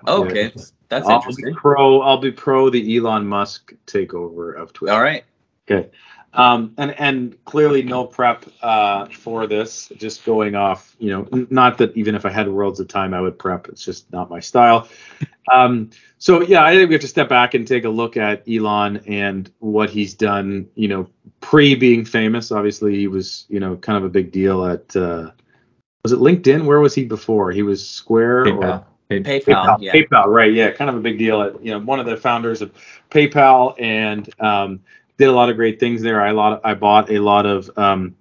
Oh, 0.08 0.24
okay. 0.24 0.52
Yeah. 0.56 0.64
That's 0.90 1.08
I'll 1.08 1.18
interesting. 1.18 1.46
Be 1.46 1.54
pro. 1.54 2.02
I'll 2.02 2.18
be 2.18 2.32
pro 2.32 2.70
the 2.70 2.98
Elon 2.98 3.28
Musk 3.28 3.74
takeover 3.88 4.56
of 4.56 4.74
Twitter. 4.74 4.94
All 4.94 5.02
right. 5.02 5.24
Okay. 5.70 5.90
Um, 6.36 6.74
and 6.80 7.00
and 7.00 7.46
clearly 7.46 7.84
no 7.84 8.06
prep 8.06 8.46
uh, 8.64 9.06
for 9.06 9.46
this. 9.46 9.92
Just 9.98 10.26
going 10.26 10.56
off, 10.56 10.96
you 10.98 11.10
know, 11.10 11.48
not 11.50 11.78
that 11.78 11.96
even 11.96 12.16
if 12.16 12.26
I 12.26 12.32
had 12.32 12.50
worlds 12.50 12.80
of 12.80 12.88
time, 12.88 13.14
I 13.14 13.22
would 13.22 13.38
prep. 13.38 13.68
It's 13.70 13.86
just 13.86 14.12
not 14.12 14.30
my 14.30 14.40
style. 14.40 14.88
Um, 15.52 15.90
so 16.20 16.42
yeah, 16.42 16.64
I 16.64 16.74
think 16.74 16.88
we 16.88 16.96
have 16.96 17.02
to 17.02 17.08
step 17.10 17.28
back 17.28 17.54
and 17.54 17.68
take 17.68 17.84
a 17.84 17.90
look 17.90 18.16
at 18.16 18.44
Elon 18.48 19.04
and 19.08 19.52
what 19.60 19.90
he's 19.90 20.14
done. 20.14 20.70
You 20.76 20.88
know, 20.88 21.10
pre 21.42 21.76
being 21.76 22.06
famous. 22.06 22.50
Obviously, 22.50 22.96
he 22.96 23.08
was 23.08 23.46
you 23.50 23.60
know 23.60 23.76
kind 23.76 23.98
of 23.98 24.06
a 24.06 24.10
big 24.10 24.32
deal 24.32 24.66
at. 24.66 24.96
Uh, 24.96 25.32
was 26.04 26.14
it 26.14 26.20
LinkedIn? 26.20 26.66
Where 26.66 26.80
was 26.80 26.96
he 26.96 27.04
before? 27.04 27.52
He 27.52 27.62
was 27.62 27.86
Square 27.86 28.46
PayPal. 28.46 28.64
or 28.64 28.86
PayPal. 29.10 29.44
PayPal, 29.44 29.78
yeah. 29.82 29.92
PayPal, 29.94 30.28
right? 30.28 30.54
Yeah, 30.54 30.72
kind 30.72 30.90
of 30.90 30.96
a 30.96 31.02
big 31.02 31.18
deal. 31.18 31.42
At, 31.42 31.62
you 31.62 31.72
know, 31.72 31.80
one 31.80 32.00
of 32.00 32.06
the 32.06 32.16
founders 32.16 32.62
of 32.62 32.72
PayPal 33.12 33.76
and. 33.78 34.30
Um, 34.40 34.80
did 35.24 35.30
a 35.30 35.36
lot 35.36 35.50
of 35.50 35.56
great 35.56 35.80
things 35.80 36.02
there. 36.02 36.22
I 36.22 36.32
lot 36.32 36.62
I 36.64 36.74
bought 36.74 37.10
a 37.10 37.20
lot 37.20 37.46
of 37.46 37.70
um, 37.78 38.16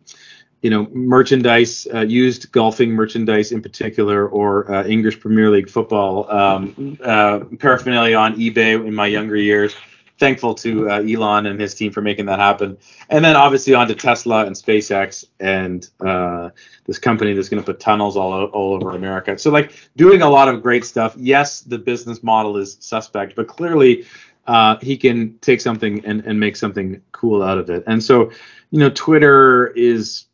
you 0.62 0.71
know 0.71 0.87
merchandise, 0.93 1.87
uh, 1.93 2.01
used 2.01 2.53
golfing 2.53 2.91
merchandise 2.91 3.53
in 3.53 3.61
particular, 3.61 4.29
or 4.29 4.71
uh, 4.73 4.85
English 4.85 5.21
Premier 5.21 5.51
League 5.51 5.69
football 5.69 6.31
um, 6.31 6.99
uh, 7.03 7.41
paraphernalia 7.59 8.17
on 8.17 8.37
eBay 8.37 8.75
in 8.87 8.95
my 8.95 9.07
younger 9.07 9.37
years. 9.37 9.75
Thankful 10.19 10.55
to 10.57 10.88
uh, 10.88 11.03
Elon 11.03 11.47
and 11.47 11.61
his 11.61 11.75
team 11.75 11.91
for 11.91 12.01
making 12.01 12.27
that 12.27 12.38
happen. 12.38 12.79
And 13.09 13.25
then 13.25 13.35
obviously 13.35 13.75
on 13.75 13.88
to 13.88 13.95
Tesla 13.97 14.47
and 14.47 14.55
SpaceX 14.55 15.25
and 15.41 15.88
uh, 15.99 16.51
this 16.85 16.99
company 16.99 17.33
that's 17.33 17.49
going 17.49 17.61
to 17.61 17.67
put 17.67 17.81
tunnels 17.81 18.17
all 18.17 18.45
all 18.45 18.75
over 18.75 18.95
America. 18.95 19.37
So 19.37 19.51
like 19.51 19.73
doing 19.97 20.23
a 20.23 20.31
lot 20.31 20.49
of 20.49 20.62
great 20.62 20.85
stuff. 20.85 21.17
Yes, 21.19 21.62
the 21.62 21.79
business 21.79 22.23
model 22.23 22.57
is 22.57 22.77
suspect, 22.79 23.35
but 23.35 23.49
clearly 23.49 24.05
uh, 24.46 24.76
he 24.81 24.96
can 24.96 25.38
take 25.38 25.61
something 25.61 26.05
and, 26.05 26.24
and 26.24 26.38
make 26.40 26.57
something 26.57 27.00
cool 27.12 27.42
out 27.42 27.59
of 27.59 27.70
it. 27.70 27.85
And 27.87 28.02
so, 28.02 28.31
you 28.70 28.78
know, 28.78 28.90
Twitter 28.90 29.68
is, 29.68 30.26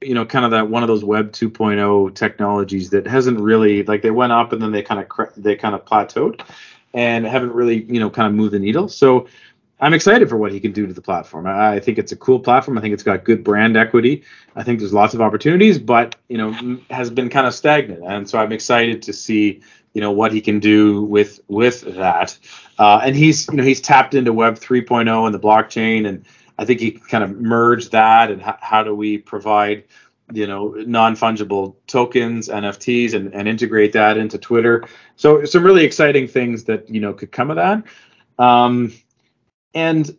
you 0.00 0.14
know, 0.14 0.24
kind 0.24 0.44
of 0.44 0.50
that 0.50 0.68
one 0.68 0.82
of 0.82 0.88
those 0.88 1.04
Web 1.04 1.32
2.0 1.32 2.14
technologies 2.14 2.90
that 2.90 3.06
hasn't 3.06 3.38
really 3.38 3.84
like 3.84 4.02
they 4.02 4.10
went 4.10 4.32
up 4.32 4.52
and 4.52 4.60
then 4.60 4.72
they 4.72 4.82
kind 4.82 5.00
of 5.00 5.28
they 5.36 5.54
kind 5.54 5.74
of 5.74 5.84
plateaued 5.84 6.40
and 6.94 7.26
haven't 7.26 7.52
really, 7.52 7.84
you 7.84 8.00
know, 8.00 8.10
kind 8.10 8.26
of 8.26 8.34
moved 8.34 8.52
the 8.52 8.58
needle. 8.58 8.88
So 8.88 9.28
I'm 9.82 9.94
excited 9.94 10.28
for 10.28 10.36
what 10.36 10.52
he 10.52 10.60
can 10.60 10.72
do 10.72 10.86
to 10.86 10.92
the 10.92 11.02
platform. 11.02 11.46
I, 11.46 11.74
I 11.74 11.80
think 11.80 11.98
it's 11.98 12.12
a 12.12 12.16
cool 12.16 12.38
platform. 12.38 12.78
I 12.78 12.80
think 12.80 12.94
it's 12.94 13.02
got 13.02 13.24
good 13.24 13.42
brand 13.42 13.76
equity. 13.76 14.22
I 14.54 14.62
think 14.62 14.78
there's 14.78 14.92
lots 14.92 15.12
of 15.14 15.20
opportunities, 15.20 15.78
but 15.78 16.14
you 16.28 16.38
know, 16.38 16.78
has 16.90 17.10
been 17.10 17.28
kind 17.28 17.46
of 17.46 17.54
stagnant. 17.54 18.04
And 18.04 18.28
so 18.28 18.38
I'm 18.38 18.52
excited 18.52 19.02
to 19.02 19.12
see 19.12 19.60
you 19.94 20.00
know 20.00 20.12
what 20.12 20.32
he 20.32 20.40
can 20.40 20.60
do 20.60 21.02
with 21.02 21.40
with 21.48 21.82
that. 21.96 22.38
Uh, 22.78 23.00
and 23.04 23.16
he's 23.16 23.48
you 23.48 23.56
know 23.56 23.64
he's 23.64 23.80
tapped 23.80 24.14
into 24.14 24.32
Web 24.32 24.54
3.0 24.54 25.26
and 25.26 25.34
the 25.34 25.38
blockchain, 25.38 26.06
and 26.06 26.24
I 26.58 26.64
think 26.64 26.80
he 26.80 26.92
kind 26.92 27.24
of 27.24 27.38
merged 27.40 27.92
that 27.92 28.30
and 28.30 28.40
h- 28.40 28.54
how 28.60 28.82
do 28.82 28.94
we 28.94 29.18
provide 29.18 29.84
you 30.32 30.46
know 30.46 30.68
non 30.86 31.14
fungible 31.16 31.76
tokens, 31.86 32.48
NFTs, 32.48 33.14
and 33.14 33.34
and 33.34 33.48
integrate 33.48 33.92
that 33.92 34.16
into 34.16 34.38
Twitter. 34.38 34.84
So 35.16 35.44
some 35.44 35.64
really 35.64 35.84
exciting 35.84 36.28
things 36.28 36.64
that 36.64 36.88
you 36.88 37.00
know 37.00 37.12
could 37.12 37.32
come 37.32 37.50
of 37.50 37.56
that. 37.56 37.84
Um, 38.38 38.92
and 39.74 40.16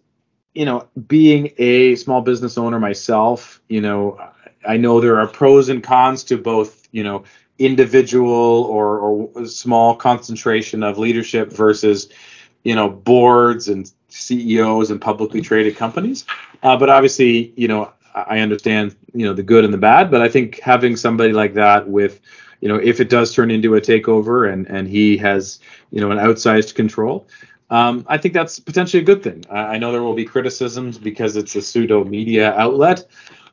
you 0.54 0.66
know, 0.66 0.88
being 1.08 1.52
a 1.58 1.96
small 1.96 2.22
business 2.22 2.58
owner 2.58 2.80
myself, 2.80 3.62
you 3.68 3.82
know, 3.82 4.20
I 4.68 4.78
know 4.78 5.02
there 5.02 5.20
are 5.20 5.28
pros 5.28 5.70
and 5.70 5.84
cons 5.84 6.24
to 6.26 6.38
both, 6.38 6.88
you 6.92 7.04
know, 7.04 7.24
individual 7.60 8.64
or, 8.64 9.00
or 9.00 9.46
small 9.46 9.96
concentration 9.96 10.84
of 10.84 10.98
leadership 10.98 11.52
versus 11.52 12.10
you 12.64 12.76
know 12.76 12.90
boards 12.90 13.68
and 13.68 13.92
CEOs 14.10 14.92
and 14.92 15.02
publicly 15.02 15.42
traded 15.42 15.76
companies. 15.76 16.26
Uh, 16.62 16.78
but 16.78 16.90
obviously, 16.90 17.54
you 17.56 17.68
know, 17.68 17.92
I 18.14 18.40
understand 18.40 18.96
you 19.14 19.26
know 19.26 19.34
the 19.34 19.44
good 19.44 19.66
and 19.66 19.74
the 19.74 19.78
bad. 19.78 20.10
But 20.10 20.22
I 20.22 20.30
think 20.30 20.60
having 20.60 20.96
somebody 20.96 21.34
like 21.34 21.54
that 21.56 21.88
with 21.88 22.20
you 22.62 22.68
know 22.68 22.76
if 22.76 23.00
it 23.00 23.10
does 23.10 23.34
turn 23.34 23.52
into 23.52 23.76
a 23.76 23.82
takeover 23.82 24.52
and 24.52 24.68
and 24.68 24.88
he 24.88 25.18
has 25.18 25.60
you 25.92 26.02
know 26.02 26.12
an 26.12 26.18
outsized 26.18 26.76
control. 26.76 27.28
Um, 27.70 28.06
I 28.08 28.18
think 28.20 28.36
that's 28.36 28.60
potentially 28.60 29.02
a 29.02 29.06
good 29.06 29.24
thing. 29.24 29.46
I, 29.50 29.60
I 29.60 29.78
know 29.78 29.92
there 29.92 30.04
will 30.04 30.14
be 30.14 30.26
criticisms 30.26 31.00
because 31.00 31.36
it's 31.36 31.56
a 31.56 31.62
pseudo 31.62 32.04
media 32.04 32.54
outlet, 32.54 33.08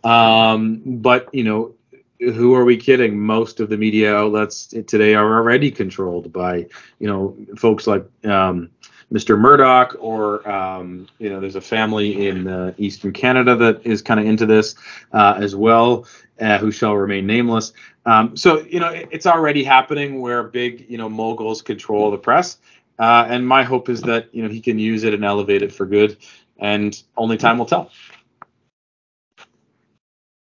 um, 0.05 0.83
but 0.85 1.33
you 1.33 1.45
know 1.45 1.75
who 2.21 2.55
are 2.55 2.65
we 2.65 2.77
kidding? 2.77 3.19
Most 3.19 3.61
of 3.61 3.69
the 3.71 3.77
media 3.77 4.15
outlets 4.15 4.67
today 4.67 5.15
are 5.15 5.37
already 5.37 5.71
controlled 5.71 6.33
by, 6.33 6.67
you 6.99 7.07
know, 7.07 7.37
folks 7.57 7.87
like 7.87 8.05
um, 8.25 8.71
Mr. 9.13 9.39
Murdoch, 9.39 9.97
or 9.99 10.49
um, 10.49 11.09
you 11.19 11.31
know, 11.31 11.41
there's 11.41 11.57
a 11.57 11.61
family 11.61 12.29
in 12.29 12.47
uh, 12.47 12.73
Eastern 12.77 13.13
Canada 13.13 13.57
that 13.57 13.85
is 13.87 14.03
kind 14.03 14.21
of 14.21 14.27
into 14.27 14.47
this 14.47 14.75
uh, 15.13 15.35
as 15.39 15.57
well, 15.57 16.07
uh, 16.41 16.59
who 16.59 16.71
shall 16.71 16.95
remain 16.95 17.27
nameless. 17.27 17.73
Um, 18.07 18.37
so 18.37 18.61
you 18.63 18.81
know, 18.81 18.91
it, 18.91 19.09
it's 19.11 19.27
already 19.27 19.65
happening 19.65 20.21
where 20.21 20.43
big, 20.43 20.87
you 20.89 20.99
know, 20.99 21.09
moguls 21.09 21.63
control 21.63 22.11
the 22.11 22.19
press, 22.19 22.59
uh, 22.99 23.27
and 23.29 23.47
my 23.47 23.63
hope 23.63 23.89
is 23.89 24.03
that 24.03 24.33
you 24.35 24.43
know 24.43 24.49
he 24.49 24.61
can 24.61 24.79
use 24.79 25.05
it 25.05 25.15
and 25.15 25.25
elevate 25.25 25.63
it 25.63 25.73
for 25.73 25.87
good, 25.87 26.19
and 26.59 27.03
only 27.17 27.37
time 27.39 27.59
will 27.59 27.67
tell. 27.67 27.91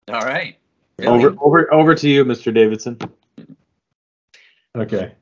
All 0.08 0.26
right. 0.26 0.58
Really? 1.01 1.25
Over, 1.25 1.35
over, 1.41 1.73
over 1.73 1.95
to 1.95 2.09
you, 2.09 2.25
Mr. 2.25 2.53
Davidson. 2.53 2.97
Okay. 4.75 5.13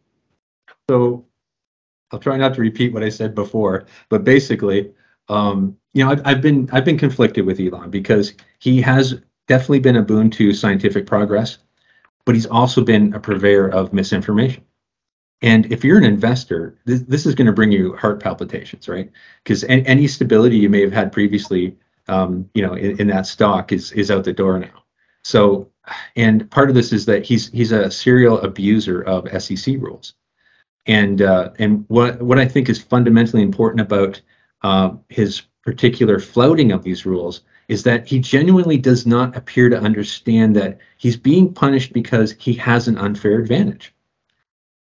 So 0.90 1.26
I'll 2.12 2.20
try 2.20 2.38
not 2.38 2.54
to 2.56 2.62
repeat 2.62 2.94
what 2.94 3.04
I 3.04 3.10
said 3.10 3.36
before, 3.36 3.86
but 4.10 4.24
basically, 4.24 4.92
um, 5.28 5.78
you 5.94 6.04
know, 6.04 6.12
I've, 6.12 6.22
I've, 6.26 6.42
been 6.42 6.70
I've 6.72 6.86
been 6.86 6.98
conflicted 6.98 7.46
with 7.46 7.60
Elon 7.60 7.90
because 7.90 8.34
he 8.60 8.82
has 8.82 9.22
definitely 9.48 9.80
been 9.80 9.96
a 9.96 10.02
boon 10.02 10.30
to 10.32 10.54
scientific 10.54 11.06
progress, 11.06 11.60
but 12.26 12.36
he's 12.36 12.46
also 12.46 12.84
been 12.84 13.14
a 13.14 13.20
purveyor 13.20 13.70
of 13.70 13.94
misinformation. 13.94 14.64
And 15.42 15.72
if 15.72 15.84
you're 15.84 15.98
an 15.98 16.04
investor, 16.04 16.78
this, 16.86 17.02
this 17.02 17.26
is 17.26 17.34
going 17.34 17.48
to 17.48 17.54
bring 17.54 17.72
you 17.72 17.96
heart 17.96 18.22
palpitations, 18.22 18.90
right? 18.90 19.10
Because 19.44 19.64
any, 19.64 19.86
any, 19.86 20.08
stability 20.08 20.58
you 20.58 20.70
may 20.70 20.82
have 20.82 20.92
had 20.92 21.14
previously, 21.14 21.78
um, 22.08 22.50
you 22.54 22.62
know, 22.62 22.74
in, 22.74 23.00
in 23.00 23.08
that 23.08 23.26
stock 23.26 23.72
is 23.72 23.92
is 23.94 24.12
out 24.12 24.26
the 24.26 24.34
door 24.34 24.60
now. 24.60 24.84
So, 25.30 25.70
and 26.16 26.50
part 26.50 26.70
of 26.70 26.76
this 26.76 26.92
is 26.92 27.06
that 27.06 27.24
he's 27.24 27.52
he's 27.52 27.72
a 27.72 27.92
serial 27.92 28.42
abuser 28.42 29.04
of 29.04 29.30
SEC 29.44 29.76
rules, 29.78 30.16
and 30.88 31.22
uh, 31.22 31.52
and 31.60 31.86
what 31.88 32.20
what 32.20 32.40
I 32.40 32.48
think 32.48 32.68
is 32.68 32.82
fundamentally 32.82 33.44
important 33.44 33.82
about 33.82 34.20
uh, 34.64 34.94
his 35.10 35.44
particular 35.64 36.18
flouting 36.18 36.72
of 36.72 36.82
these 36.82 37.06
rules 37.06 37.42
is 37.68 37.84
that 37.84 38.08
he 38.08 38.18
genuinely 38.18 38.78
does 38.78 39.06
not 39.06 39.38
appear 39.38 39.70
to 39.70 39.80
understand 39.80 40.56
that 40.56 40.80
he's 40.98 41.16
being 41.16 41.54
punished 41.54 41.94
because 41.94 42.32
he 42.40 42.54
has 42.54 42.88
an 42.88 42.98
unfair 42.98 43.40
advantage. 43.40 43.94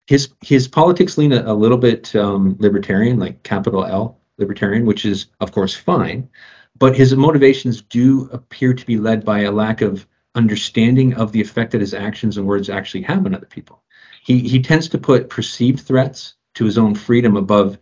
His 0.07 0.31
his 0.41 0.67
politics 0.67 1.19
lean 1.19 1.35
a, 1.35 1.43
a 1.43 1.53
little 1.53 1.77
bit 1.77 2.17
um, 2.17 2.57
libertarian, 2.61 3.19
like 3.19 3.43
capital 3.43 3.85
L 3.85 4.19
libertarian, 4.39 4.87
which 4.87 5.05
is 5.05 5.27
of 5.41 5.53
course 5.53 5.75
fine, 5.75 6.31
but 6.79 6.97
his 6.97 7.15
motivations 7.15 7.83
do 7.83 8.31
appear 8.33 8.73
to 8.73 8.87
be 8.87 8.97
led 8.97 9.23
by 9.23 9.41
a 9.41 9.53
lack 9.53 9.83
of 9.83 10.07
understanding 10.35 11.15
of 11.15 11.33
the 11.33 11.41
effect 11.41 11.73
that 11.73 11.81
his 11.81 11.95
actions 11.95 12.37
and 12.37 12.47
words 12.47 12.71
actually 12.71 13.03
have 13.03 13.27
on 13.27 13.35
other 13.35 13.47
people. 13.47 13.83
He, 14.23 14.41
he 14.41 14.63
tends 14.63 14.89
to 14.91 14.99
put 14.99 15.31
perceived 15.31 15.81
threats 15.81 16.35
to 16.55 16.65
his 16.65 16.79
own 16.79 16.95
freedom 16.95 17.37
above 17.37 17.79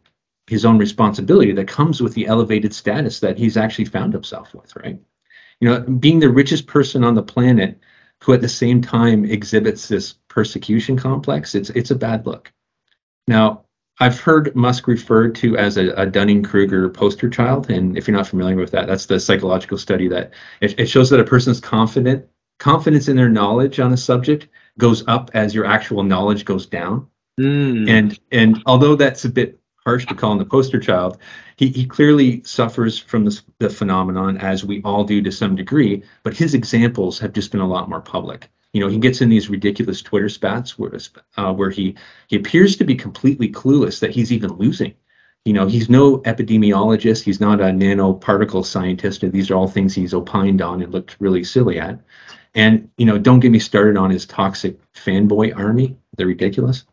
his 0.47 0.65
own 0.65 0.79
responsibility 0.79 1.53
that 1.53 1.69
comes 1.69 2.01
with 2.01 2.15
the 2.15 2.27
elevated 2.27 2.73
status 2.73 3.21
that 3.21 3.37
he's 3.37 3.57
actually 3.57 3.85
found 3.85 4.13
himself 4.13 4.55
with, 4.55 4.75
right? 4.77 5.01
You 5.61 5.69
know, 5.69 5.81
being 5.81 6.21
the 6.21 6.31
richest 6.31 6.67
person 6.67 7.05
on 7.05 7.15
the 7.15 7.23
planet 7.23 7.81
who 8.23 8.33
at 8.33 8.41
the 8.41 8.49
same 8.49 8.81
time 8.81 9.25
exhibits 9.25 9.89
this 9.89 10.15
persecution 10.29 10.97
complex, 10.97 11.55
it's 11.55 11.71
it's 11.71 11.91
a 11.91 11.97
bad 11.97 12.27
look. 12.27 12.53
Now, 13.27 13.65
I've 14.01 14.21
heard 14.21 14.55
Musk 14.55 14.87
referred 14.87 15.35
to 15.37 15.57
as 15.57 15.77
a, 15.77 15.91
a 15.91 16.07
Dunning-Kruger 16.07 16.89
poster 16.91 17.29
child, 17.29 17.71
and 17.71 17.99
if 17.99 18.07
you're 18.07 18.17
not 18.17 18.29
familiar 18.29 18.57
with 18.57 18.71
that, 18.71 18.87
that's 18.87 19.07
the 19.07 19.19
psychological 19.19 19.77
study 19.77 20.09
that 20.09 20.33
it, 20.61 20.79
it 20.79 20.87
shows 20.87 21.11
that 21.11 21.21
a 21.21 21.25
person's 21.25 21.61
confident 21.61 22.27
confidence 22.59 23.09
in 23.09 23.17
their 23.17 23.29
knowledge 23.29 23.81
on 23.81 23.93
a 23.93 23.97
subject 23.97 24.49
goes 24.79 25.07
up 25.09 25.31
as 25.35 25.55
your 25.55 25.65
actual 25.65 26.03
knowledge 26.03 26.45
goes 26.45 26.67
down. 26.67 27.09
Mm. 27.39 27.89
And 27.89 28.21
and 28.33 28.63
although 28.67 28.97
that's 28.97 29.25
a 29.25 29.29
bit 29.29 29.61
harsh 29.85 30.07
to 30.07 30.15
call 30.15 30.33
him 30.33 30.39
the 30.39 30.45
poster 30.45 30.79
child, 30.79 31.19
he, 31.57 31.69
he 31.69 31.87
clearly 31.87 32.43
suffers 32.43 32.99
from 32.99 33.25
this, 33.25 33.43
the 33.59 33.71
phenomenon 33.71 34.37
as 34.37 34.65
we 34.65 34.83
all 34.83 35.03
do 35.03 35.23
to 35.23 35.33
some 35.33 35.57
degree, 35.57 36.03
but 36.23 36.37
his 36.37 36.53
examples 36.53 37.19
have 37.19 37.33
just 37.33 37.53
been 37.53 37.63
a 37.63 37.67
lot 37.67 37.89
more 37.89 38.03
public. 38.03 38.51
You 38.75 38.81
know, 38.83 38.89
he 38.89 38.99
gets 38.99 39.23
in 39.23 39.31
these 39.31 39.49
ridiculous 39.49 40.03
Twitter 40.03 40.29
spats 40.29 40.79
where, 40.79 40.93
uh, 41.39 41.55
where 41.55 41.71
he, 41.71 41.97
he 42.27 42.37
appears 42.37 42.77
to 42.77 42.85
be 42.85 42.95
completely 42.95 43.49
clueless 43.49 44.01
that 44.01 44.11
he's 44.11 44.31
even 44.31 44.53
losing. 44.53 44.93
You 45.47 45.55
know, 45.55 45.67
he's 45.67 45.89
no 45.89 46.19
epidemiologist, 46.19 47.23
he's 47.23 47.41
not 47.41 47.61
a 47.61 47.65
nanoparticle 47.65 48.67
scientist, 48.67 49.23
and 49.23 49.33
these 49.33 49.51
are 49.51 49.57
all 49.57 49.69
things 49.69 49.95
he's 49.95 50.13
opined 50.13 50.61
on 50.61 50.83
and 50.83 50.93
looked 50.93 51.17
really 51.19 51.45
silly 51.45 51.81
at. 51.81 51.99
And 52.55 52.91
you 52.97 53.07
know, 53.07 53.19
don't 53.19 53.41
get 53.41 53.53
me 53.53 53.59
started 53.59 53.97
on 53.97 54.11
his 54.11 54.27
toxic 54.27 54.79
fanboy 54.95 55.57
army. 55.57 55.97
They're 56.17 56.27
ridiculous. 56.27 56.85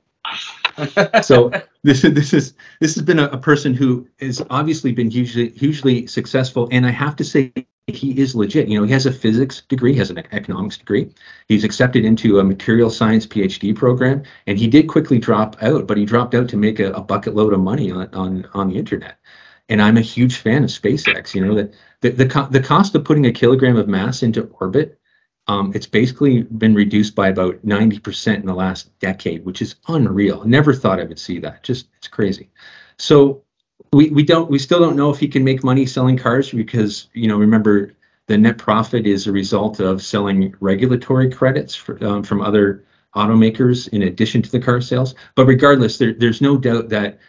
so 1.21 1.51
this 1.83 2.01
this 2.01 2.33
is 2.33 2.53
this 2.79 2.95
has 2.95 3.03
been 3.03 3.19
a, 3.19 3.25
a, 3.27 3.37
person 3.37 3.73
who 3.73 4.07
has 4.19 4.41
obviously 4.49 4.91
been 4.91 5.09
hugely 5.09 5.49
hugely 5.49 6.07
successful, 6.07 6.67
and 6.71 6.85
I 6.85 6.91
have 6.91 7.15
to 7.17 7.23
say 7.23 7.53
he 7.87 8.19
is 8.19 8.35
legit. 8.35 8.67
You 8.67 8.79
know, 8.79 8.85
he 8.85 8.91
has 8.91 9.05
a 9.05 9.11
physics 9.11 9.61
degree, 9.61 9.93
he 9.93 9.99
has 9.99 10.09
an 10.09 10.23
economics 10.31 10.77
degree. 10.77 11.11
He's 11.47 11.63
accepted 11.63 12.03
into 12.03 12.39
a 12.39 12.43
material 12.43 12.89
science 12.89 13.25
PhD 13.25 13.75
program, 13.75 14.23
and 14.47 14.57
he 14.57 14.67
did 14.67 14.87
quickly 14.87 15.19
drop 15.19 15.55
out, 15.61 15.87
but 15.87 15.97
he 15.97 16.05
dropped 16.05 16.35
out 16.35 16.49
to 16.49 16.57
make 16.57 16.79
a, 16.79 16.91
a 16.91 17.01
bucket 17.01 17.35
load 17.35 17.53
of 17.53 17.59
money 17.59 17.91
on, 17.91 18.09
on 18.13 18.47
on 18.53 18.69
the 18.69 18.77
internet. 18.77 19.17
And 19.69 19.81
I'm 19.81 19.97
a 19.97 20.01
huge 20.01 20.37
fan 20.37 20.63
of 20.63 20.69
SpaceX. 20.69 21.33
You 21.33 21.45
know 21.45 21.55
that 21.55 21.73
the 22.01 22.09
the, 22.09 22.25
the, 22.25 22.47
the 22.51 22.59
cost 22.61 22.95
of 22.95 23.05
putting 23.05 23.25
a 23.25 23.31
kilogram 23.31 23.77
of 23.77 23.87
mass 23.87 24.23
into 24.23 24.43
orbit 24.59 24.99
um, 25.47 25.71
it's 25.75 25.85
basically 25.85 26.43
been 26.43 26.73
reduced 26.73 27.15
by 27.15 27.29
about 27.29 27.63
90% 27.65 28.35
in 28.35 28.45
the 28.45 28.53
last 28.53 28.97
decade, 28.99 29.45
which 29.45 29.61
is 29.61 29.75
unreal. 29.87 30.43
Never 30.43 30.73
thought 30.73 30.99
I 30.99 31.03
would 31.03 31.19
see 31.19 31.39
that. 31.39 31.63
Just 31.63 31.87
it's 31.97 32.07
crazy. 32.07 32.49
So 32.97 33.43
we, 33.93 34.09
we 34.09 34.23
don't 34.23 34.49
we 34.49 34.59
still 34.59 34.79
don't 34.79 34.95
know 34.95 35.11
if 35.11 35.19
he 35.19 35.27
can 35.27 35.43
make 35.43 35.63
money 35.63 35.85
selling 35.85 36.17
cars 36.17 36.51
because 36.51 37.07
you 37.13 37.27
know 37.27 37.37
remember 37.37 37.93
the 38.27 38.37
net 38.37 38.57
profit 38.57 39.05
is 39.05 39.27
a 39.27 39.31
result 39.31 39.79
of 39.79 40.01
selling 40.01 40.55
regulatory 40.59 41.29
credits 41.29 41.75
for, 41.75 42.03
um, 42.03 42.23
from 42.23 42.41
other 42.41 42.83
automakers 43.15 43.87
in 43.89 44.03
addition 44.03 44.41
to 44.41 44.51
the 44.51 44.59
car 44.59 44.81
sales. 44.81 45.13
But 45.35 45.45
regardless, 45.45 45.97
there, 45.99 46.13
there's 46.13 46.41
no 46.41 46.57
doubt 46.57 46.89
that 46.89 47.19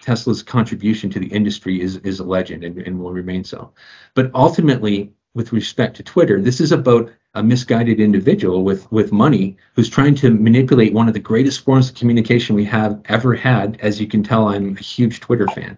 Tesla's 0.00 0.42
contribution 0.42 1.10
to 1.10 1.18
the 1.18 1.26
industry 1.26 1.80
is 1.80 1.96
is 1.98 2.20
a 2.20 2.24
legend 2.24 2.62
and, 2.62 2.78
and 2.78 2.98
will 2.98 3.12
remain 3.12 3.42
so. 3.42 3.72
But 4.14 4.30
ultimately, 4.34 5.12
with 5.36 5.52
respect 5.52 5.96
to 5.96 6.02
Twitter, 6.02 6.40
this 6.40 6.60
is 6.60 6.72
about 6.72 7.12
a 7.34 7.42
misguided 7.42 8.00
individual 8.00 8.64
with 8.64 8.90
with 8.90 9.12
money 9.12 9.58
who's 9.74 9.90
trying 9.90 10.14
to 10.16 10.30
manipulate 10.30 10.94
one 10.94 11.08
of 11.08 11.14
the 11.14 11.20
greatest 11.20 11.60
forms 11.60 11.90
of 11.90 11.94
communication 11.94 12.56
we 12.56 12.64
have 12.64 13.02
ever 13.04 13.34
had. 13.34 13.78
As 13.80 14.00
you 14.00 14.08
can 14.08 14.22
tell, 14.22 14.48
I'm 14.48 14.76
a 14.76 14.80
huge 14.80 15.20
Twitter 15.20 15.46
fan, 15.46 15.76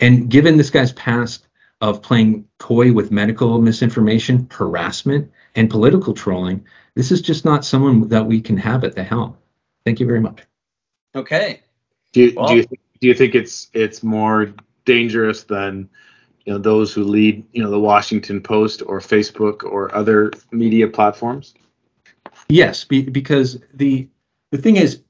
and 0.00 0.30
given 0.30 0.56
this 0.56 0.70
guy's 0.70 0.92
past 0.92 1.46
of 1.82 2.00
playing 2.00 2.46
coy 2.58 2.90
with 2.90 3.10
medical 3.10 3.60
misinformation, 3.60 4.48
harassment, 4.50 5.30
and 5.54 5.68
political 5.68 6.14
trolling, 6.14 6.64
this 6.94 7.12
is 7.12 7.20
just 7.20 7.44
not 7.44 7.66
someone 7.66 8.08
that 8.08 8.26
we 8.26 8.40
can 8.40 8.56
have 8.56 8.82
at 8.82 8.94
the 8.94 9.04
helm. 9.04 9.36
Thank 9.84 10.00
you 10.00 10.06
very 10.06 10.20
much. 10.20 10.40
Okay. 11.14 11.60
Do 12.12 12.22
you, 12.22 12.32
well, 12.34 12.48
do 12.48 12.56
you 12.56 12.64
do 13.00 13.08
you 13.08 13.14
think 13.14 13.34
it's 13.34 13.68
it's 13.74 14.02
more 14.02 14.54
dangerous 14.86 15.44
than 15.44 15.90
you 16.46 16.52
know 16.52 16.58
those 16.58 16.94
who 16.94 17.04
lead 17.04 17.44
you 17.52 17.62
know 17.62 17.70
the 17.70 17.78
Washington 17.78 18.40
Post 18.40 18.82
or 18.86 19.00
Facebook 19.00 19.64
or 19.64 19.94
other 19.94 20.32
media 20.52 20.88
platforms? 20.88 21.54
Yes, 22.48 22.84
be, 22.84 23.02
because 23.02 23.58
the 23.74 24.08
the 24.52 24.58
thing 24.58 24.76
is 24.76 25.02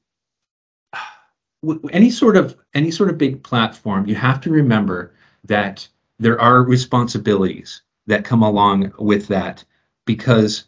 any 1.91 2.09
sort 2.09 2.37
of 2.37 2.55
any 2.73 2.91
sort 2.91 3.09
of 3.09 3.17
big 3.17 3.43
platform 3.43 4.07
you 4.07 4.15
have 4.15 4.39
to 4.41 4.49
remember 4.51 5.13
that 5.43 5.87
there 6.19 6.39
are 6.39 6.63
responsibilities 6.63 7.81
that 8.05 8.23
come 8.23 8.43
along 8.43 8.93
with 8.99 9.27
that 9.27 9.63
because 10.05 10.65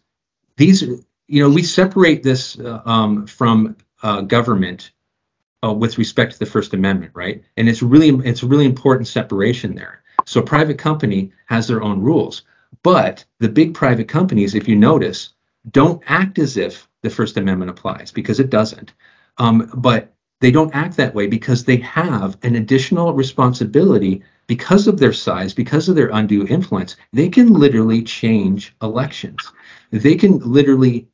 these 0.58 0.82
you 0.82 1.43
know 1.43 1.49
we 1.49 1.63
separate 1.63 2.23
this 2.23 2.60
uh, 2.60 2.82
um, 2.86 3.27
from 3.27 3.75
uh, 4.01 4.21
government 4.21 4.91
uh, 5.63 5.71
with 5.71 5.97
respect 5.97 6.34
to 6.34 6.39
the 6.39 6.45
first 6.45 6.73
amendment 6.73 7.12
right 7.13 7.43
and 7.55 7.69
it's 7.69 7.84
really 7.84 8.10
it's 8.27 8.43
a 8.43 8.47
really 8.47 8.65
important 8.65 9.08
separation 9.08 9.75
there 9.75 9.98
so 10.25 10.41
private 10.41 10.77
company 10.77 11.32
has 11.45 11.67
their 11.67 11.82
own 11.82 12.01
rules. 12.01 12.43
But 12.84 13.25
the 13.39 13.49
big 13.49 13.73
private 13.73 14.08
companies, 14.08 14.55
if 14.55 14.67
you 14.67 14.75
notice, 14.75 15.34
don't 15.71 16.01
act 16.08 16.39
as 16.39 16.58
if 16.58 16.88
the 17.01 17.10
First 17.10 17.38
Amendment 17.38 17.71
applies 17.71 18.12
because 18.12 18.39
it 18.39 18.49
doesn't. 18.49 18.93
Um, 19.38 19.71
but 19.75 20.13
they 20.41 20.51
don't 20.51 20.73
act 20.73 20.95
that 20.97 21.13
way 21.13 21.27
because 21.27 21.63
they 21.63 21.77
have 21.77 22.38
an 22.43 22.55
additional 22.55 23.13
responsibility 23.13 24.23
because 24.47 24.88
of 24.88 24.97
their 24.97 25.13
size, 25.13 25.53
because 25.53 25.89
of 25.89 25.95
their 25.95 26.10
undue 26.10 26.47
influence. 26.47 26.95
They 27.12 27.29
can 27.29 27.53
literally 27.53 28.01
change 28.03 28.75
elections. 28.82 29.51
They 29.91 30.15
can 30.15 30.39
literally 30.39 31.08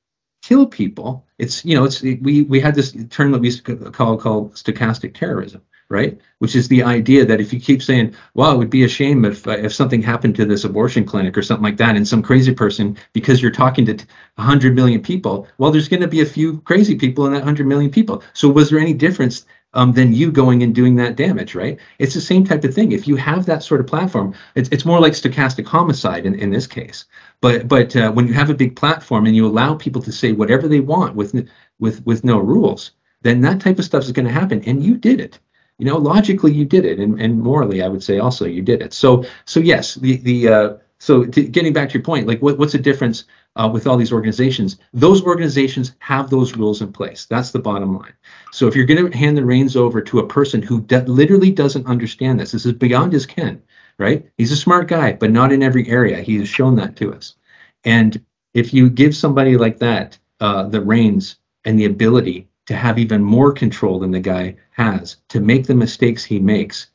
kill 0.43 0.67
people. 0.67 1.25
It's 1.39 1.65
you 1.65 1.75
know 1.75 1.85
it's 1.85 2.01
we 2.01 2.43
we 2.43 2.59
had 2.59 2.75
this 2.75 2.95
term 3.09 3.31
that 3.31 3.39
we 3.39 3.47
used 3.47 3.65
to 3.65 3.75
call 3.91 4.17
called 4.17 4.53
stochastic 4.53 5.15
terrorism 5.15 5.61
right? 5.89 6.17
Which 6.39 6.55
is 6.55 6.67
the 6.67 6.83
idea 6.83 7.25
that 7.25 7.39
if 7.39 7.53
you 7.53 7.59
keep 7.59 7.81
saying, 7.81 8.15
"Wow, 8.33 8.53
it 8.53 8.57
would 8.57 8.69
be 8.69 8.83
a 8.83 8.87
shame 8.87 9.25
if 9.25 9.47
uh, 9.47 9.51
if 9.51 9.73
something 9.73 10.01
happened 10.01 10.35
to 10.35 10.45
this 10.45 10.63
abortion 10.63 11.05
clinic 11.05 11.37
or 11.37 11.43
something 11.43 11.63
like 11.63 11.77
that," 11.77 11.95
and 11.95 12.07
some 12.07 12.21
crazy 12.21 12.53
person, 12.53 12.97
because 13.13 13.41
you're 13.41 13.51
talking 13.51 13.85
to 13.85 13.93
100 14.35 14.75
million 14.75 15.01
people, 15.01 15.47
well, 15.57 15.71
there's 15.71 15.89
going 15.89 16.01
to 16.01 16.07
be 16.07 16.21
a 16.21 16.25
few 16.25 16.59
crazy 16.61 16.95
people 16.95 17.25
in 17.25 17.33
that 17.33 17.39
100 17.39 17.67
million 17.67 17.91
people. 17.91 18.23
So, 18.33 18.49
was 18.49 18.69
there 18.69 18.79
any 18.79 18.93
difference 18.93 19.45
um, 19.75 19.91
than 19.91 20.13
you 20.13 20.31
going 20.31 20.63
and 20.63 20.73
doing 20.73 20.95
that 20.95 21.17
damage, 21.17 21.53
right? 21.53 21.77
It's 21.99 22.13
the 22.13 22.21
same 22.21 22.45
type 22.45 22.63
of 22.63 22.73
thing. 22.73 22.93
If 22.93 23.07
you 23.07 23.17
have 23.17 23.45
that 23.45 23.61
sort 23.61 23.81
of 23.81 23.87
platform, 23.87 24.33
it's, 24.55 24.69
it's 24.69 24.85
more 24.85 24.99
like 24.99 25.13
stochastic 25.13 25.65
homicide 25.65 26.25
in, 26.25 26.33
in 26.35 26.49
this 26.49 26.65
case. 26.65 27.05
But 27.41 27.67
but 27.67 27.95
uh, 27.95 28.11
when 28.11 28.27
you 28.27 28.33
have 28.33 28.49
a 28.49 28.55
big 28.55 28.75
platform 28.75 29.25
and 29.25 29.35
you 29.35 29.45
allow 29.45 29.75
people 29.75 30.01
to 30.01 30.11
say 30.11 30.31
whatever 30.31 30.67
they 30.67 30.79
want 30.79 31.15
with 31.15 31.47
with 31.79 32.05
with 32.05 32.23
no 32.23 32.39
rules, 32.39 32.91
then 33.21 33.41
that 33.41 33.59
type 33.61 33.77
of 33.77 33.85
stuff 33.85 34.03
is 34.03 34.11
going 34.11 34.25
to 34.25 34.31
happen. 34.31 34.63
And 34.65 34.83
you 34.83 34.95
did 34.95 35.19
it 35.19 35.39
you 35.77 35.85
know 35.85 35.97
logically 35.97 36.53
you 36.53 36.65
did 36.65 36.85
it 36.85 36.99
and, 36.99 37.19
and 37.19 37.39
morally 37.39 37.81
i 37.81 37.87
would 37.87 38.03
say 38.03 38.19
also 38.19 38.45
you 38.45 38.61
did 38.61 38.81
it. 38.81 38.93
So 38.93 39.25
so 39.45 39.59
yes 39.59 39.95
the 39.95 40.17
the 40.17 40.47
uh, 40.47 40.73
so 40.99 41.23
getting 41.25 41.73
back 41.73 41.89
to 41.89 41.93
your 41.95 42.03
point 42.03 42.27
like 42.27 42.41
what, 42.41 42.57
what's 42.57 42.71
the 42.71 42.79
difference 42.79 43.25
uh, 43.57 43.69
with 43.71 43.87
all 43.87 43.95
these 43.95 44.11
organizations? 44.11 44.77
Those 44.93 45.23
organizations 45.23 45.93
have 45.99 46.29
those 46.29 46.57
rules 46.57 46.81
in 46.81 46.91
place. 46.91 47.25
That's 47.25 47.51
the 47.51 47.59
bottom 47.59 47.97
line. 47.97 48.13
So 48.51 48.67
if 48.67 48.75
you're 48.75 48.85
going 48.85 49.11
to 49.11 49.17
hand 49.17 49.37
the 49.37 49.45
reins 49.45 49.77
over 49.77 50.01
to 50.01 50.19
a 50.19 50.27
person 50.27 50.61
who 50.61 50.81
de- 50.81 51.05
literally 51.05 51.51
doesn't 51.51 51.87
understand 51.87 52.39
this 52.39 52.51
this 52.51 52.65
is 52.65 52.73
beyond 52.73 53.13
his 53.13 53.25
ken 53.25 53.61
right? 53.97 54.29
He's 54.37 54.51
a 54.51 54.57
smart 54.57 54.87
guy 54.87 55.13
but 55.13 55.31
not 55.31 55.51
in 55.51 55.63
every 55.63 55.87
area. 55.87 56.21
He 56.21 56.37
has 56.39 56.49
shown 56.49 56.75
that 56.77 56.95
to 56.97 57.13
us. 57.13 57.35
And 57.83 58.23
if 58.53 58.73
you 58.73 58.89
give 58.89 59.15
somebody 59.15 59.57
like 59.57 59.79
that 59.79 60.17
uh, 60.39 60.63
the 60.63 60.81
reins 60.81 61.37
and 61.63 61.79
the 61.79 61.85
ability 61.85 62.47
to 62.65 62.75
have 62.75 62.97
even 62.97 63.23
more 63.23 63.51
control 63.51 63.99
than 63.99 64.11
the 64.11 64.19
guy 64.19 64.55
has 64.71 65.17
to 65.29 65.39
make 65.39 65.67
the 65.67 65.75
mistakes 65.75 66.23
he 66.23 66.39
makes 66.39 66.87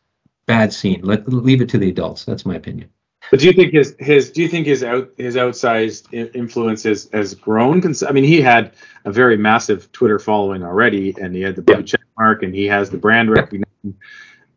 bad 0.47 0.73
scene. 0.73 1.01
Let 1.03 1.29
leave 1.29 1.63
it 1.63 1.69
to 1.71 1.79
the 1.79 1.89
adults. 1.89 2.25
That's 2.25 2.45
my 2.45 2.57
opinion. 2.57 2.91
But 3.31 3.41
do 3.41 3.47
you 3.47 3.53
think 3.53 3.73
his 3.73 3.95
his 3.99 4.31
do 4.31 4.43
you 4.43 4.49
think 4.49 4.67
his 4.67 4.83
out 4.83 5.11
his 5.17 5.37
outsized 5.37 6.13
influence 6.35 6.83
has, 6.83 7.09
has 7.13 7.35
grown? 7.35 7.83
I 8.07 8.13
mean 8.13 8.25
he 8.25 8.41
had 8.41 8.73
a 9.05 9.13
very 9.13 9.37
massive 9.37 9.93
twitter 9.93 10.19
following 10.19 10.63
already 10.63 11.15
and 11.21 11.35
he 11.35 11.43
had 11.43 11.55
the 11.55 11.63
blue 11.63 11.77
yeah. 11.77 11.83
check 11.83 12.01
mark 12.19 12.43
and 12.43 12.55
he 12.55 12.67
has 12.67 12.91
the 12.91 12.99
brand 12.99 13.31
recognition. 13.31 13.97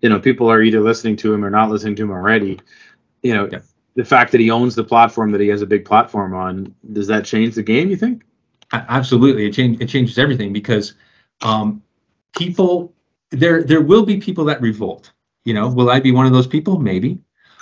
You 0.02 0.10
know 0.10 0.20
people 0.20 0.50
are 0.50 0.62
either 0.62 0.82
listening 0.82 1.18
to 1.18 1.34
him 1.34 1.46
or 1.46 1.50
not 1.50 1.70
listening 1.70 1.96
to 1.98 2.04
him 2.04 2.12
already. 2.12 2.60
You 3.22 3.36
know 3.36 3.50
yeah. 3.52 3.60
the 3.96 4.06
fact 4.06 4.32
that 4.32 4.42
he 4.42 4.50
owns 4.50 4.74
the 4.74 4.84
platform 4.84 5.32
that 5.34 5.42
he 5.42 5.50
has 5.50 5.62
a 5.62 5.68
big 5.68 5.86
platform 5.86 6.34
on 6.34 6.74
does 6.94 7.08
that 7.08 7.26
change 7.26 7.54
the 7.56 7.64
game 7.64 7.90
you 7.90 7.98
think 7.98 8.24
absolutely. 8.74 9.48
It, 9.48 9.58
it 9.82 9.88
changes 9.88 10.18
everything 10.18 10.54
because 10.54 10.94
um, 11.42 11.82
people 12.38 12.94
there 13.30 13.64
there 13.64 13.82
will 13.82 14.06
be 14.06 14.20
people 14.20 14.46
that 14.46 14.62
revolt. 14.62 15.12
You 15.46 15.54
know 15.54 15.68
will 15.68 15.90
i 15.90 16.00
be 16.00 16.12
one 16.12 16.26
of 16.26 16.34
those 16.34 16.48
people? 16.48 16.80
Maybe. 16.80 17.20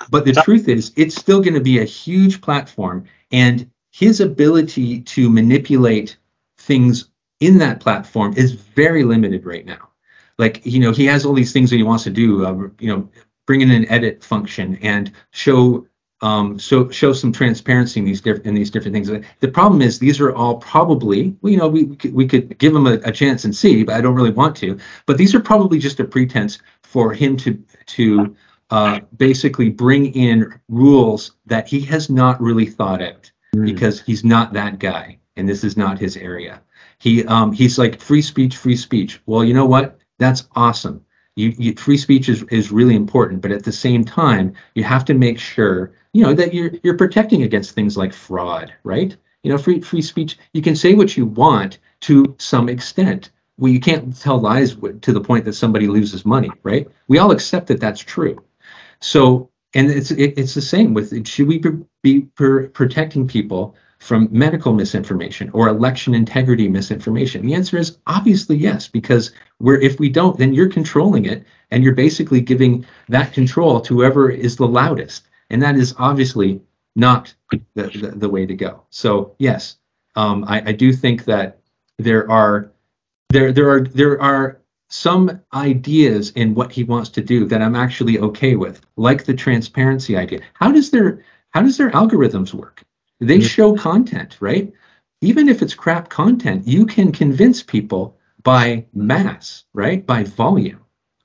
But 0.10 0.26
the 0.26 0.34
truth 0.34 0.68
is 0.68 0.92
it's 0.96 1.16
still 1.16 1.42
going 1.42 1.54
to 1.54 1.62
be 1.62 1.80
a 1.80 1.84
huge 1.86 2.42
platform 2.42 3.06
and 3.32 3.70
his 3.92 4.20
ability 4.20 5.02
to 5.02 5.30
manipulate 5.30 6.18
things 6.58 7.10
in 7.40 7.58
that 7.60 7.80
platform 7.80 8.34
is 8.36 8.54
very 8.54 9.04
limited 9.04 9.46
right 9.46 9.66
now. 9.66 9.90
Like 10.38 10.66
you 10.66 10.80
know 10.80 10.92
he 10.92 11.06
has 11.06 11.26
all 11.26 11.34
these 11.34 11.54
things 11.54 11.70
that 11.70 11.78
he 11.78 11.84
wants 11.84 12.04
to 12.06 12.10
do 12.10 12.46
uh, 12.46 12.70
you 12.80 12.88
know 12.88 13.10
bring 13.46 13.62
in 13.62 13.72
an 13.72 13.90
edit 13.90 14.24
function 14.24 14.78
and 14.82 15.12
show 15.32 15.86
um, 16.22 16.60
so 16.60 16.90
show 16.90 17.14
some 17.14 17.32
transparency 17.32 18.00
in 18.00 18.06
these 18.06 18.22
different 18.22 18.46
in 18.46 18.54
these 18.54 18.70
different 18.70 18.94
things. 18.94 19.10
The 19.40 19.48
problem 19.48 19.82
is 19.82 19.98
these 19.98 20.20
are 20.20 20.34
all 20.34 20.58
probably 20.58 21.36
well, 21.42 21.52
you 21.52 21.58
know 21.58 21.68
we 21.68 21.84
we 21.86 21.96
could, 21.96 22.14
we 22.14 22.28
could 22.28 22.58
give 22.60 22.74
them 22.74 22.86
a, 22.86 23.00
a, 23.04 23.12
chance 23.12 23.44
and 23.44 23.56
see, 23.56 23.84
but 23.84 23.96
I 23.96 24.02
don't 24.02 24.16
really 24.16 24.32
want 24.32 24.56
to. 24.58 24.80
But 25.08 25.18
these 25.18 25.34
are 25.34 25.40
probably 25.40 25.80
just 25.80 26.00
a 26.00 26.04
pretense 26.04 26.60
for 26.84 27.14
him 27.14 27.38
to 27.38 27.64
to 27.88 28.36
uh, 28.70 29.00
basically 29.18 29.70
bring 29.70 30.14
in 30.14 30.54
rules 30.70 31.32
that 31.48 31.68
he 31.68 31.82
has 31.82 32.10
not 32.10 32.40
really 32.40 32.68
thought 32.68 33.02
out 33.02 33.32
mm. 33.56 33.66
because 33.66 34.02
he's 34.02 34.24
not 34.24 34.54
that 34.54 34.80
guy 34.80 35.18
and 35.36 35.50
this 35.50 35.64
is 35.64 35.76
not 35.76 36.00
his 36.00 36.18
area. 36.18 36.62
He 37.00 37.26
um, 37.26 37.52
he's 37.52 37.80
like 37.80 38.00
free 38.00 38.22
speech, 38.22 38.58
free 38.58 38.76
speech. 38.76 39.20
Well, 39.26 39.44
you 39.44 39.56
know 39.56 39.66
what? 39.66 40.00
That's 40.20 40.48
awesome. 40.56 41.04
You, 41.36 41.54
you, 41.58 41.74
free 41.76 41.98
speech 41.98 42.28
is, 42.28 42.44
is 42.44 42.72
really 42.72 42.96
important, 42.96 43.42
but 43.42 43.52
at 43.52 43.64
the 43.64 43.72
same 43.72 44.04
time, 44.04 44.54
you 44.76 44.84
have 44.84 45.06
to 45.06 45.14
make 45.14 45.40
sure 45.40 45.94
you 46.14 46.24
know 46.24 46.34
that 46.34 46.54
you're 46.54 46.72
you're 46.84 46.98
protecting 46.98 47.44
against 47.44 47.72
things 47.72 47.96
like 47.96 48.14
fraud, 48.14 48.74
right? 48.84 49.16
You 49.44 49.52
know, 49.52 49.58
free 49.58 49.80
free 49.80 50.02
speech. 50.02 50.38
You 50.54 50.62
can 50.62 50.76
say 50.76 50.94
what 50.94 51.16
you 51.16 51.26
want 51.26 51.80
to 52.02 52.36
some 52.38 52.68
extent. 52.68 53.30
Well, 53.58 53.72
you 53.72 53.80
can't 53.80 54.16
tell 54.20 54.40
lies 54.40 54.76
to 54.76 55.14
the 55.14 55.22
point 55.22 55.46
that 55.46 55.54
somebody 55.54 55.88
loses 55.88 56.26
money, 56.26 56.52
right? 56.64 56.88
We 57.08 57.20
all 57.20 57.32
accept 57.32 57.68
that 57.68 57.80
that's 57.80 58.02
true. 58.02 58.44
So, 59.00 59.50
and 59.74 59.90
it's 59.90 60.12
it, 60.12 60.34
it's 60.38 60.54
the 60.54 60.62
same 60.62 60.94
with 60.94 61.28
should 61.28 61.48
we 61.48 61.62
be 62.02 62.22
per, 62.22 62.68
protecting 62.68 63.28
people 63.28 63.76
from 64.02 64.28
medical 64.32 64.74
misinformation 64.74 65.50
or 65.54 65.68
election 65.68 66.14
integrity 66.14 66.68
misinformation? 66.68 67.46
The 67.46 67.54
answer 67.54 67.78
is 67.78 67.98
obviously 68.08 68.58
yes, 68.58 68.88
because 68.88 69.32
we're 69.60 69.80
if 69.80 70.00
we 70.00 70.10
don't, 70.10 70.38
then 70.38 70.54
you're 70.54 70.70
controlling 70.70 71.26
it, 71.26 71.46
and 71.72 71.84
you're 71.84 71.96
basically 71.96 72.42
giving 72.42 72.86
that 73.10 73.34
control 73.34 73.80
to 73.82 73.96
whoever 73.96 74.30
is 74.30 74.56
the 74.56 74.68
loudest 74.68 75.28
and 75.52 75.62
that 75.62 75.76
is 75.76 75.94
obviously 76.00 76.62
not 76.96 77.34
the, 77.52 77.62
the, 77.76 78.14
the 78.16 78.30
way 78.30 78.46
to 78.46 78.56
go. 78.56 78.84
So 78.90 79.36
yes, 79.38 79.78
um, 80.16 80.46
I, 80.48 80.62
I 80.68 80.72
do 80.72 80.92
think 80.92 81.26
that 81.26 81.60
there 82.00 82.30
are 82.32 82.72
there 83.30 83.52
there 83.52 83.70
are 83.70 83.82
there 83.82 84.20
are 84.22 84.62
some 84.90 85.42
ideas 85.54 86.32
in 86.32 86.56
what 86.56 86.72
he 86.72 86.84
wants 86.84 87.10
to 87.12 87.22
do 87.22 87.46
that 87.46 87.62
I'm 87.62 87.76
actually 87.76 88.20
okay 88.20 88.56
with, 88.56 88.82
like 88.98 89.26
the 89.26 89.34
transparency 89.34 90.18
idea. 90.18 90.42
How 90.54 90.72
does 90.72 90.90
their 90.90 91.24
how 91.52 91.62
does 91.62 91.78
their 91.78 91.92
algorithms 91.92 92.54
work? 92.54 92.82
They 93.22 93.38
mm-hmm. 93.38 93.48
show 93.48 93.76
content, 93.76 94.38
right? 94.42 94.74
Even 95.22 95.48
if 95.48 95.62
it's 95.62 95.74
crap 95.74 96.10
content, 96.10 96.68
you 96.68 96.86
can 96.86 97.14
convince 97.14 97.64
people 97.64 98.18
by 98.44 98.86
mass, 98.94 99.64
right? 99.74 100.06
By 100.06 100.24
volume 100.26 100.82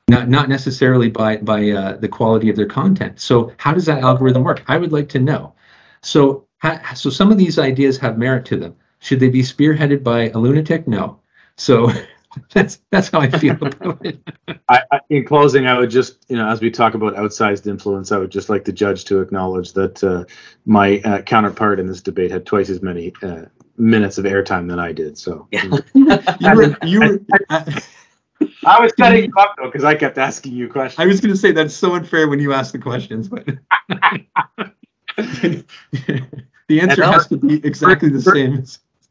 not 0.08 0.28
not 0.28 0.48
necessarily 0.48 1.08
by 1.08 1.36
by 1.38 1.70
uh, 1.70 1.96
the 1.96 2.08
quality 2.08 2.48
of 2.48 2.56
their 2.56 2.66
content. 2.66 3.20
So 3.20 3.52
how 3.56 3.74
does 3.74 3.86
that 3.86 4.02
algorithm 4.02 4.44
work? 4.44 4.62
I 4.68 4.76
would 4.76 4.92
like 4.92 5.08
to 5.10 5.18
know. 5.18 5.54
So 6.02 6.46
so 6.94 7.10
some 7.10 7.30
of 7.30 7.38
these 7.38 7.58
ideas 7.58 7.98
have 7.98 8.18
merit 8.18 8.44
to 8.46 8.56
them. 8.56 8.76
Should 9.00 9.20
they 9.20 9.28
be 9.28 9.42
spearheaded 9.42 10.02
by 10.02 10.30
a 10.30 10.38
lunatic? 10.38 10.86
No. 10.86 11.20
So 11.56 11.90
that's 12.52 12.80
that's 12.90 13.08
how 13.08 13.20
I 13.20 13.30
feel 13.30 13.54
about 13.54 14.04
it. 14.04 14.20
I, 14.68 14.80
I, 14.90 15.00
in 15.10 15.24
closing, 15.24 15.66
I 15.66 15.78
would 15.78 15.90
just 15.90 16.24
you 16.28 16.36
know 16.36 16.48
as 16.48 16.60
we 16.60 16.70
talk 16.70 16.94
about 16.94 17.14
outsized 17.14 17.66
influence, 17.66 18.12
I 18.12 18.18
would 18.18 18.30
just 18.30 18.48
like 18.48 18.64
the 18.64 18.72
judge 18.72 19.04
to 19.06 19.20
acknowledge 19.20 19.72
that 19.74 20.02
uh, 20.02 20.24
my 20.64 21.00
uh, 21.04 21.22
counterpart 21.22 21.80
in 21.80 21.86
this 21.86 22.00
debate 22.00 22.30
had 22.30 22.46
twice 22.46 22.70
as 22.70 22.82
many 22.82 23.12
uh, 23.22 23.42
minutes 23.76 24.18
of 24.18 24.24
airtime 24.24 24.68
than 24.68 24.78
I 24.78 24.92
did. 24.92 25.18
So 25.18 25.48
yeah. 25.50 25.64
you 25.94 26.54
were 26.54 26.76
you 26.82 27.00
were. 27.00 27.20
I 28.66 28.80
was 28.80 28.92
cutting 28.92 29.24
you 29.24 29.32
up 29.38 29.54
though 29.56 29.66
because 29.66 29.84
I 29.84 29.94
kept 29.94 30.18
asking 30.18 30.52
you 30.52 30.68
questions. 30.68 31.00
I 31.02 31.06
was 31.06 31.20
going 31.20 31.32
to 31.32 31.38
say 31.38 31.52
that's 31.52 31.74
so 31.74 31.94
unfair 31.94 32.28
when 32.28 32.38
you 32.38 32.52
ask 32.52 32.72
the 32.72 32.78
questions, 32.78 33.28
but 33.28 33.46
the 35.16 35.64
answer 36.80 37.04
has 37.04 37.26
to 37.28 37.36
be 37.38 37.64
exactly 37.64 38.10
the 38.10 38.20
same. 38.20 38.64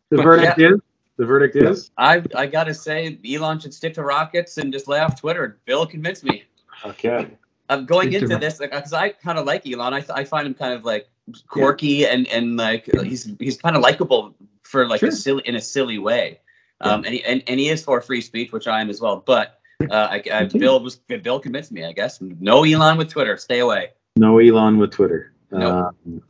The 0.09 0.21
verdict 0.21 0.59
yeah. 0.59 0.73
is. 0.73 0.79
The 1.17 1.25
verdict 1.25 1.56
is. 1.56 1.91
I 1.97 2.23
I 2.36 2.47
gotta 2.47 2.73
say, 2.73 3.17
Elon 3.25 3.60
should 3.60 3.73
stick 3.73 3.93
to 3.95 4.04
rockets 4.04 4.58
and 4.58 4.73
just 4.73 4.88
lay 4.88 4.99
off 4.99 5.19
Twitter. 5.19 5.60
Bill 5.65 5.86
convinced 5.86 6.23
me. 6.23 6.43
Okay. 6.86 7.28
I'm 7.69 7.86
going 7.86 8.10
stick 8.12 8.23
into 8.23 8.38
this 8.38 8.58
because 8.58 8.93
I 8.93 9.10
kind 9.10 9.39
of 9.39 9.45
like 9.45 9.65
Elon. 9.67 9.93
I, 9.93 10.06
I 10.13 10.23
find 10.25 10.45
him 10.45 10.54
kind 10.54 10.73
of 10.73 10.84
like 10.84 11.08
quirky 11.47 11.88
yeah. 11.88 12.08
and 12.08 12.28
and 12.28 12.58
like 12.58 12.86
he's 13.04 13.32
he's 13.39 13.58
kind 13.58 13.75
of 13.75 13.82
likable 13.82 14.36
for 14.63 14.88
like 14.88 14.99
sure. 14.99 15.10
a 15.10 15.12
silly 15.12 15.43
in 15.45 15.56
a 15.56 15.62
silly 15.62 15.97
way. 15.97 16.39
Um, 16.82 17.06
and, 17.06 17.13
he, 17.13 17.23
and, 17.23 17.41
and 17.47 17.58
he 17.58 17.69
is 17.69 17.84
for 17.84 18.01
free 18.01 18.19
speech, 18.19 18.51
which 18.51 18.67
I 18.67 18.82
am 18.82 18.89
as 18.89 18.99
well. 18.99 19.23
But 19.25 19.60
uh, 19.89 19.93
I, 19.93 20.23
I, 20.32 20.43
Bill 20.45 20.82
was 20.82 20.97
Bill 20.97 21.39
convinced 21.39 21.71
me. 21.71 21.86
I 21.86 21.93
guess 21.93 22.19
no 22.21 22.65
Elon 22.65 22.97
with 22.97 23.10
Twitter. 23.10 23.38
Stay 23.38 23.60
away. 23.60 23.91
No 24.17 24.39
Elon 24.39 24.78
with 24.78 24.91
Twitter. 24.91 25.34
Nope. 25.51 25.95
Um, 26.06 26.21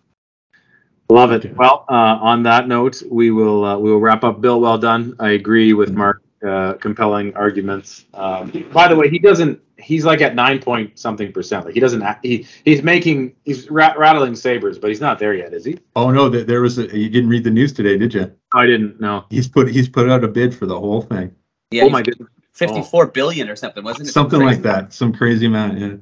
love 1.09 1.31
it. 1.31 1.55
Well, 1.55 1.85
uh, 1.89 1.93
on 1.93 2.43
that 2.43 2.67
note, 2.67 3.01
we 3.09 3.31
will 3.31 3.65
uh, 3.65 3.77
we 3.77 3.91
will 3.91 3.99
wrap 3.99 4.23
up. 4.23 4.41
Bill, 4.41 4.59
well 4.59 4.77
done. 4.77 5.15
I 5.19 5.31
agree 5.31 5.73
with 5.73 5.91
Mark. 5.91 6.21
Uh, 6.45 6.73
compelling 6.73 7.35
arguments. 7.35 8.05
Um, 8.13 8.67
by 8.71 8.87
the 8.87 8.95
way, 8.95 9.09
he 9.09 9.17
doesn't 9.17 9.59
he's 9.77 10.05
like 10.05 10.21
at 10.21 10.35
nine 10.35 10.59
point 10.59 10.97
something 10.97 11.31
percent. 11.31 11.65
Like 11.65 11.73
he 11.73 11.79
doesn't. 11.79 12.03
He 12.23 12.47
he's 12.63 12.83
making 12.83 13.35
he's 13.43 13.69
ra- 13.69 13.93
rattling 13.97 14.35
sabers, 14.35 14.77
but 14.77 14.89
he's 14.89 15.01
not 15.01 15.19
there 15.19 15.33
yet, 15.33 15.53
is 15.53 15.65
he? 15.65 15.79
Oh 15.95 16.11
no, 16.11 16.29
there, 16.29 16.43
there 16.43 16.61
was 16.61 16.77
a, 16.77 16.83
you 16.95 17.09
didn't 17.09 17.29
read 17.29 17.43
the 17.43 17.51
news 17.51 17.73
today, 17.73 17.97
did 17.97 18.13
you? 18.13 18.31
I 18.53 18.65
didn't 18.65 18.99
know. 18.99 19.25
He's 19.29 19.47
put 19.47 19.69
he's 19.69 19.89
put 19.89 20.09
out 20.09 20.23
a 20.23 20.27
bid 20.27 20.55
for 20.55 20.65
the 20.65 20.79
whole 20.79 21.01
thing, 21.01 21.33
Yeah, 21.71 21.83
oh 21.83 21.89
my 21.89 22.01
goodness. 22.01 22.29
54 22.53 23.07
billion 23.07 23.49
or 23.49 23.55
something, 23.55 23.83
wasn't 23.83 24.07
it? 24.07 24.11
something 24.13 24.39
like 24.41 24.61
that, 24.61 24.93
some 24.93 25.13
crazy 25.13 25.47
amount. 25.47 25.77
Yeah. 25.77 25.95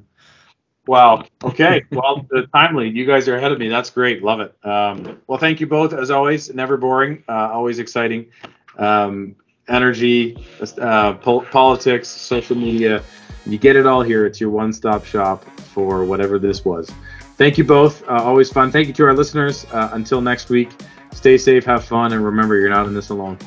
Wow. 0.86 1.24
Okay. 1.42 1.84
Well, 1.90 2.26
uh, 2.34 2.42
timely. 2.52 2.88
You 2.90 3.06
guys 3.06 3.28
are 3.28 3.36
ahead 3.36 3.52
of 3.52 3.58
me. 3.58 3.68
That's 3.68 3.90
great. 3.90 4.22
Love 4.22 4.40
it. 4.40 4.54
Um, 4.64 5.20
well, 5.26 5.38
thank 5.38 5.60
you 5.60 5.66
both 5.66 5.92
as 5.92 6.10
always. 6.10 6.52
Never 6.52 6.76
boring. 6.76 7.22
Uh, 7.28 7.50
always 7.52 7.78
exciting. 7.78 8.26
Um, 8.78 9.36
energy, 9.68 10.36
uh, 10.80 11.14
pol- 11.14 11.42
politics, 11.42 12.08
social 12.08 12.56
media. 12.56 13.02
You 13.46 13.58
get 13.58 13.76
it 13.76 13.86
all 13.86 14.02
here. 14.02 14.26
It's 14.26 14.40
your 14.40 14.50
one-stop 14.50 15.04
shop 15.04 15.44
for 15.44 16.04
whatever 16.04 16.38
this 16.38 16.64
was. 16.64 16.90
Thank 17.36 17.58
you 17.58 17.64
both. 17.64 18.02
Uh, 18.08 18.22
always 18.22 18.50
fun. 18.50 18.70
Thank 18.70 18.88
you 18.88 18.94
to 18.94 19.04
our 19.04 19.14
listeners. 19.14 19.66
Uh, 19.72 19.90
until 19.92 20.20
next 20.20 20.48
week, 20.50 20.70
stay 21.12 21.36
safe, 21.38 21.64
have 21.64 21.84
fun, 21.84 22.12
and 22.12 22.24
remember, 22.24 22.58
you're 22.58 22.70
not 22.70 22.86
in 22.86 22.94
this 22.94 23.10
alone. 23.10 23.38